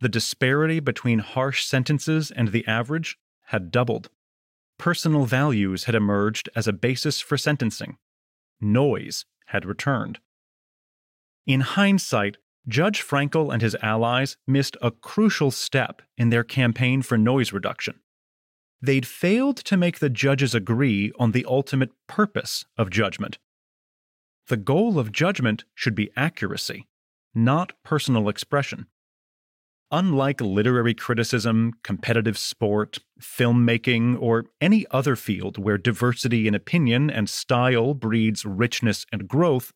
the 0.00 0.08
disparity 0.08 0.80
between 0.80 1.20
harsh 1.20 1.64
sentences 1.64 2.30
and 2.30 2.48
the 2.48 2.66
average 2.66 3.18
had 3.46 3.70
doubled. 3.70 4.10
Personal 4.78 5.24
values 5.24 5.84
had 5.84 5.94
emerged 5.94 6.48
as 6.54 6.68
a 6.68 6.72
basis 6.72 7.20
for 7.20 7.38
sentencing. 7.38 7.96
Noise 8.60 9.24
had 9.46 9.64
returned. 9.64 10.18
In 11.46 11.60
hindsight, 11.60 12.36
Judge 12.68 13.00
Frankel 13.00 13.52
and 13.52 13.62
his 13.62 13.76
allies 13.80 14.36
missed 14.46 14.76
a 14.82 14.90
crucial 14.90 15.50
step 15.50 16.02
in 16.18 16.30
their 16.30 16.42
campaign 16.42 17.00
for 17.00 17.16
noise 17.16 17.52
reduction. 17.52 18.00
They'd 18.82 19.06
failed 19.06 19.56
to 19.58 19.76
make 19.76 20.00
the 20.00 20.10
judges 20.10 20.54
agree 20.54 21.12
on 21.18 21.32
the 21.32 21.46
ultimate 21.48 21.90
purpose 22.06 22.64
of 22.76 22.90
judgment. 22.90 23.38
The 24.48 24.56
goal 24.56 24.98
of 24.98 25.12
judgment 25.12 25.64
should 25.74 25.94
be 25.94 26.10
accuracy, 26.16 26.86
not 27.34 27.72
personal 27.82 28.28
expression. 28.28 28.86
Unlike 29.92 30.40
literary 30.40 30.94
criticism, 30.94 31.72
competitive 31.84 32.36
sport, 32.36 32.98
filmmaking, 33.20 34.20
or 34.20 34.46
any 34.60 34.84
other 34.90 35.14
field 35.14 35.58
where 35.58 35.78
diversity 35.78 36.48
in 36.48 36.56
opinion 36.56 37.08
and 37.08 37.30
style 37.30 37.94
breeds 37.94 38.44
richness 38.44 39.06
and 39.12 39.28
growth, 39.28 39.72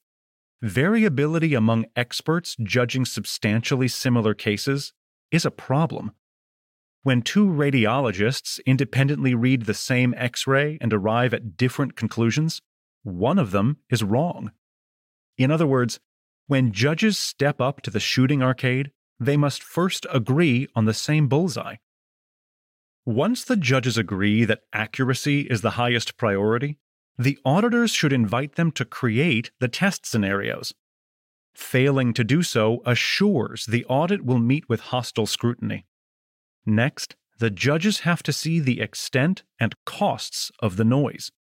variability 0.63 1.55
among 1.55 1.87
experts 1.95 2.57
judging 2.63 3.05
substantially 3.05 3.87
similar 3.87 4.35
cases 4.35 4.93
is 5.31 5.45
a 5.45 5.51
problem. 5.51 6.11
when 7.03 7.23
two 7.23 7.47
radiologists 7.47 8.61
independently 8.67 9.35
read 9.35 9.63
the 9.63 9.75
same 9.75 10.15
x 10.17 10.47
ray 10.47 10.77
and 10.81 10.93
arrive 10.93 11.33
at 11.33 11.57
different 11.57 11.97
conclusions, 11.97 12.61
one 13.03 13.39
of 13.39 13.51
them 13.53 13.79
is 13.89 14.03
wrong. 14.03 14.51
In 15.39 15.51
other 15.51 15.67
words, 15.67 15.99
when 16.47 16.73
judges 16.73 17.19
step 17.19 17.61
up 17.61 17.81
to 17.83 17.91
the 17.91 18.01
shooting 18.01 18.43
arcade, 18.43 18.91
they 19.21 19.37
must 19.37 19.63
first 19.63 20.07
agree 20.13 20.67
on 20.75 20.87
the 20.87 20.95
same 20.95 21.29
bullseye. 21.29 21.77
Once 23.05 23.45
the 23.45 23.57
judges 23.57 23.99
agree 23.99 24.45
that 24.45 24.63
accuracy 24.73 25.43
is 25.43 25.61
the 25.61 25.73
highest 25.73 26.17
priority, 26.17 26.79
the 27.19 27.39
auditors 27.45 27.91
should 27.91 28.13
invite 28.13 28.57
them 28.57 28.73
to 28.73 28.85
create 28.85 29.51
the 29.61 29.69
test 29.69 30.07
scenarios. 30.07 30.73
Failing 31.55 32.15
to 32.15 32.25
do 32.25 32.43
so 32.43 32.81
assures 32.87 33.67
the 33.67 33.85
audit 33.87 34.25
will 34.25 34.39
meet 34.39 34.69
with 34.69 34.81
hostile 34.81 35.27
scrutiny. 35.27 35.85
Next, 36.65 37.17
the 37.39 37.51
judges 37.51 38.01
have 38.01 38.23
to 38.23 38.33
see 38.33 38.61
the 38.61 38.81
extent 38.81 39.43
and 39.59 39.75
costs 39.85 40.51
of 40.61 40.77
the 40.77 40.85
noise. 40.85 41.31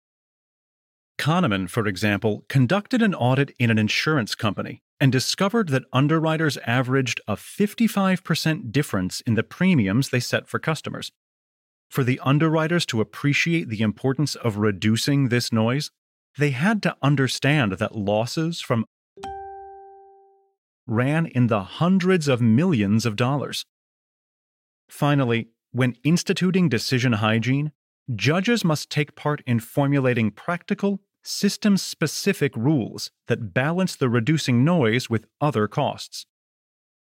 Kahneman, 1.18 1.68
for 1.68 1.86
example, 1.86 2.44
conducted 2.48 3.02
an 3.02 3.14
audit 3.14 3.54
in 3.58 3.70
an 3.70 3.78
insurance 3.78 4.34
company 4.34 4.82
and 5.00 5.10
discovered 5.10 5.70
that 5.70 5.84
underwriters 5.92 6.58
averaged 6.66 7.20
a 7.26 7.34
55% 7.34 8.70
difference 8.70 9.22
in 9.22 9.34
the 9.34 9.42
premiums 9.42 10.10
they 10.10 10.20
set 10.20 10.46
for 10.46 10.58
customers. 10.58 11.10
For 11.88 12.04
the 12.04 12.20
underwriters 12.22 12.86
to 12.86 13.00
appreciate 13.00 13.68
the 13.68 13.80
importance 13.80 14.34
of 14.36 14.58
reducing 14.58 15.28
this 15.28 15.52
noise, 15.52 15.90
they 16.38 16.50
had 16.50 16.82
to 16.82 16.96
understand 17.02 17.72
that 17.72 17.96
losses 17.96 18.60
from 18.60 18.84
ran 20.86 21.26
in 21.26 21.46
the 21.46 21.62
hundreds 21.62 22.28
of 22.28 22.40
millions 22.40 23.06
of 23.06 23.16
dollars. 23.16 23.64
Finally, 24.88 25.48
when 25.72 25.96
instituting 26.04 26.68
decision 26.68 27.14
hygiene, 27.14 27.72
judges 28.14 28.64
must 28.64 28.90
take 28.90 29.14
part 29.14 29.40
in 29.46 29.60
formulating 29.60 30.30
practical, 30.30 31.00
system 31.22 31.76
specific 31.76 32.56
rules 32.56 33.10
that 33.28 33.52
balance 33.52 33.96
the 33.96 34.08
reducing 34.08 34.64
noise 34.64 35.10
with 35.10 35.26
other 35.40 35.68
costs. 35.68 36.26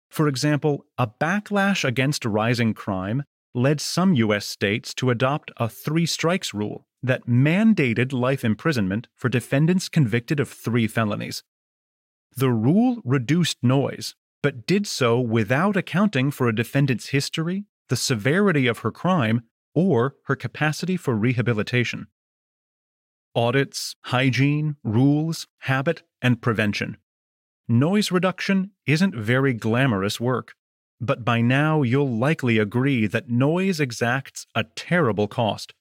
For 0.09 0.27
example, 0.27 0.85
a 0.97 1.07
backlash 1.07 1.83
against 1.83 2.25
rising 2.25 2.73
crime 2.73 3.23
led 3.53 3.81
some 3.81 4.13
U.S. 4.13 4.45
states 4.45 4.93
to 4.95 5.09
adopt 5.09 5.51
a 5.57 5.67
three 5.67 6.05
strikes 6.05 6.53
rule 6.53 6.87
that 7.03 7.27
mandated 7.27 8.13
life 8.13 8.43
imprisonment 8.43 9.07
for 9.15 9.29
defendants 9.29 9.89
convicted 9.89 10.39
of 10.39 10.49
three 10.49 10.87
felonies. 10.87 11.43
The 12.35 12.51
rule 12.51 13.01
reduced 13.03 13.57
noise, 13.63 14.15
but 14.43 14.67
did 14.67 14.85
so 14.87 15.19
without 15.19 15.75
accounting 15.75 16.31
for 16.31 16.47
a 16.47 16.55
defendant's 16.55 17.07
history, 17.07 17.65
the 17.89 17.95
severity 17.95 18.67
of 18.67 18.79
her 18.79 18.91
crime, 18.91 19.41
or 19.73 20.15
her 20.25 20.35
capacity 20.35 20.97
for 20.97 21.15
rehabilitation. 21.15 22.07
Audits, 23.35 23.95
hygiene, 24.05 24.75
rules, 24.83 25.47
habit, 25.59 26.03
and 26.21 26.41
prevention. 26.41 26.97
Noise 27.67 28.11
reduction 28.11 28.71
isn't 28.85 29.15
very 29.15 29.53
glamorous 29.53 30.19
work, 30.19 30.53
but 30.99 31.25
by 31.25 31.41
now 31.41 31.81
you'll 31.81 32.17
likely 32.17 32.57
agree 32.57 33.05
that 33.07 33.29
noise 33.29 33.79
exacts 33.79 34.47
a 34.55 34.63
terrible 34.63 35.27
cost. 35.27 35.73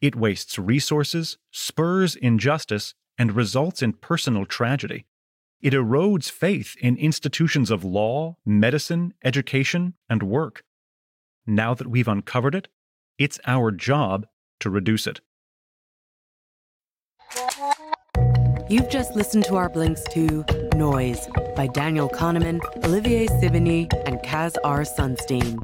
It 0.00 0.16
wastes 0.16 0.58
resources, 0.58 1.38
spurs 1.50 2.14
injustice, 2.16 2.94
and 3.18 3.32
results 3.32 3.82
in 3.82 3.94
personal 3.94 4.46
tragedy. 4.46 5.06
It 5.60 5.74
erodes 5.74 6.30
faith 6.30 6.74
in 6.80 6.96
institutions 6.96 7.70
of 7.70 7.84
law, 7.84 8.36
medicine, 8.46 9.12
education, 9.22 9.94
and 10.08 10.22
work. 10.22 10.62
Now 11.46 11.74
that 11.74 11.88
we've 11.88 12.08
uncovered 12.08 12.54
it, 12.54 12.68
it's 13.18 13.38
our 13.46 13.70
job 13.70 14.26
to 14.60 14.70
reduce 14.70 15.06
it. 15.06 15.20
You've 18.70 18.88
just 18.88 19.16
listened 19.16 19.44
to 19.46 19.56
our 19.56 19.68
blinks 19.68 20.02
to 20.12 20.44
Noise 20.74 21.28
by 21.56 21.66
Daniel 21.66 22.08
Kahneman, 22.08 22.60
Olivier 22.84 23.26
Sibony, 23.26 23.92
and 24.06 24.22
Cass 24.22 24.56
R. 24.64 24.82
Sunstein. 24.82 25.58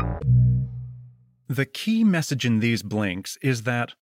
The 1.49 1.67
key 1.67 2.03
message 2.05 2.45
in 2.45 2.61
these 2.61 2.83
blinks 2.83 3.39
is 3.41 3.63
that 3.63 3.95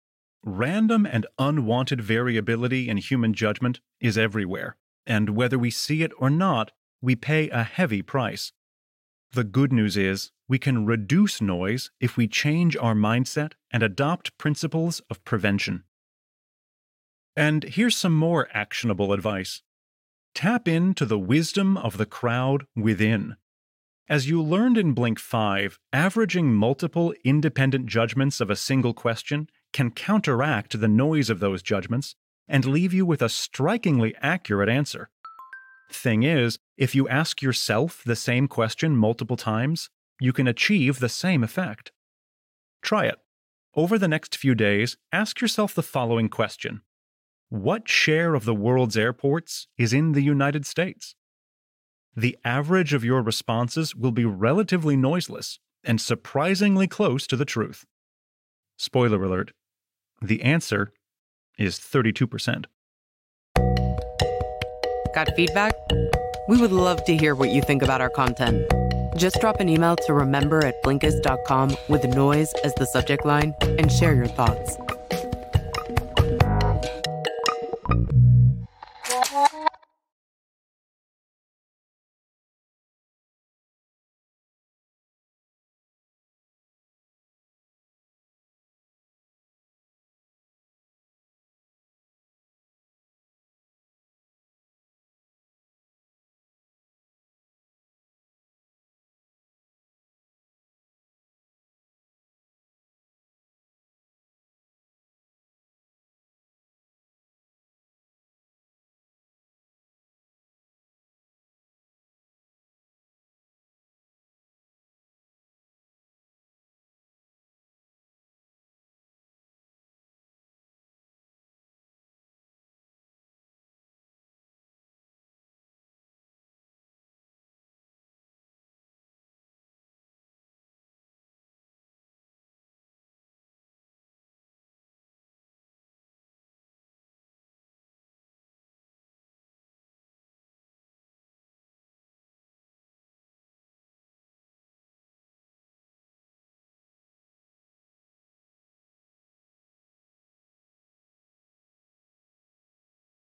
random 0.42 1.06
and 1.06 1.26
unwanted 1.38 2.00
variability 2.00 2.88
in 2.88 2.96
human 2.96 3.34
judgment 3.34 3.80
is 4.00 4.16
everywhere 4.16 4.76
and 5.06 5.30
whether 5.30 5.58
we 5.58 5.70
see 5.70 6.02
it 6.02 6.12
or 6.18 6.30
not, 6.30 6.72
we 7.00 7.14
pay 7.14 7.48
a 7.50 7.62
heavy 7.62 8.02
price. 8.02 8.52
The 9.32 9.44
good 9.44 9.72
news 9.72 9.96
is 9.96 10.30
we 10.48 10.58
can 10.58 10.86
reduce 10.86 11.40
noise 11.40 11.90
if 12.00 12.16
we 12.16 12.28
change 12.28 12.76
our 12.76 12.94
mindset 12.94 13.52
and 13.70 13.82
adopt 13.82 14.36
principles 14.38 15.00
of 15.10 15.24
prevention. 15.24 15.84
And 17.36 17.64
here's 17.64 17.96
some 17.96 18.14
more 18.14 18.48
actionable 18.52 19.12
advice 19.12 19.62
tap 20.34 20.66
into 20.66 21.06
the 21.06 21.18
wisdom 21.18 21.76
of 21.76 21.96
the 21.96 22.06
crowd 22.06 22.66
within. 22.74 23.36
As 24.08 24.28
you 24.28 24.42
learned 24.42 24.76
in 24.76 24.92
Blink 24.92 25.18
5, 25.18 25.78
averaging 25.92 26.52
multiple 26.52 27.14
independent 27.24 27.86
judgments 27.86 28.40
of 28.40 28.50
a 28.50 28.56
single 28.56 28.92
question 28.92 29.48
can 29.72 29.90
counteract 29.90 30.78
the 30.78 30.88
noise 30.88 31.30
of 31.30 31.40
those 31.40 31.62
judgments 31.62 32.14
and 32.46 32.66
leave 32.66 32.92
you 32.92 33.06
with 33.06 33.22
a 33.22 33.28
strikingly 33.28 34.14
accurate 34.20 34.68
answer. 34.68 35.08
Thing 35.90 36.22
is, 36.22 36.58
if 36.76 36.94
you 36.94 37.08
ask 37.08 37.40
yourself 37.40 38.02
the 38.04 38.16
same 38.16 38.48
question 38.48 38.96
multiple 38.96 39.36
times, 39.36 39.88
you 40.20 40.32
can 40.32 40.46
achieve 40.46 40.98
the 40.98 41.08
same 41.08 41.42
effect. 41.42 41.92
Try 42.82 43.06
it. 43.06 43.18
Over 43.74 43.98
the 43.98 44.08
next 44.08 44.36
few 44.36 44.54
days, 44.54 44.96
ask 45.12 45.40
yourself 45.40 45.74
the 45.74 45.82
following 45.82 46.28
question 46.28 46.82
What 47.54 47.88
share 47.88 48.34
of 48.34 48.46
the 48.46 48.52
world's 48.52 48.96
airports 48.96 49.68
is 49.78 49.92
in 49.92 50.10
the 50.10 50.22
United 50.22 50.66
States? 50.66 51.14
The 52.16 52.36
average 52.44 52.92
of 52.92 53.04
your 53.04 53.22
responses 53.22 53.94
will 53.94 54.10
be 54.10 54.24
relatively 54.24 54.96
noiseless 54.96 55.60
and 55.84 56.00
surprisingly 56.00 56.88
close 56.88 57.28
to 57.28 57.36
the 57.36 57.44
truth. 57.44 57.84
Spoiler 58.76 59.22
alert 59.22 59.52
the 60.20 60.42
answer 60.42 60.92
is 61.56 61.78
32%. 61.78 62.64
Got 65.14 65.36
feedback? 65.36 65.74
We 66.48 66.56
would 66.56 66.72
love 66.72 67.04
to 67.04 67.16
hear 67.16 67.36
what 67.36 67.50
you 67.50 67.62
think 67.62 67.82
about 67.82 68.00
our 68.00 68.10
content. 68.10 68.68
Just 69.16 69.40
drop 69.40 69.60
an 69.60 69.68
email 69.68 69.94
to 69.94 70.12
remember 70.12 70.66
at 70.66 70.74
blinkist.com 70.82 71.76
with 71.88 72.04
noise 72.16 72.52
as 72.64 72.74
the 72.74 72.86
subject 72.86 73.24
line 73.24 73.54
and 73.60 73.92
share 73.92 74.12
your 74.12 74.26
thoughts. 74.26 74.76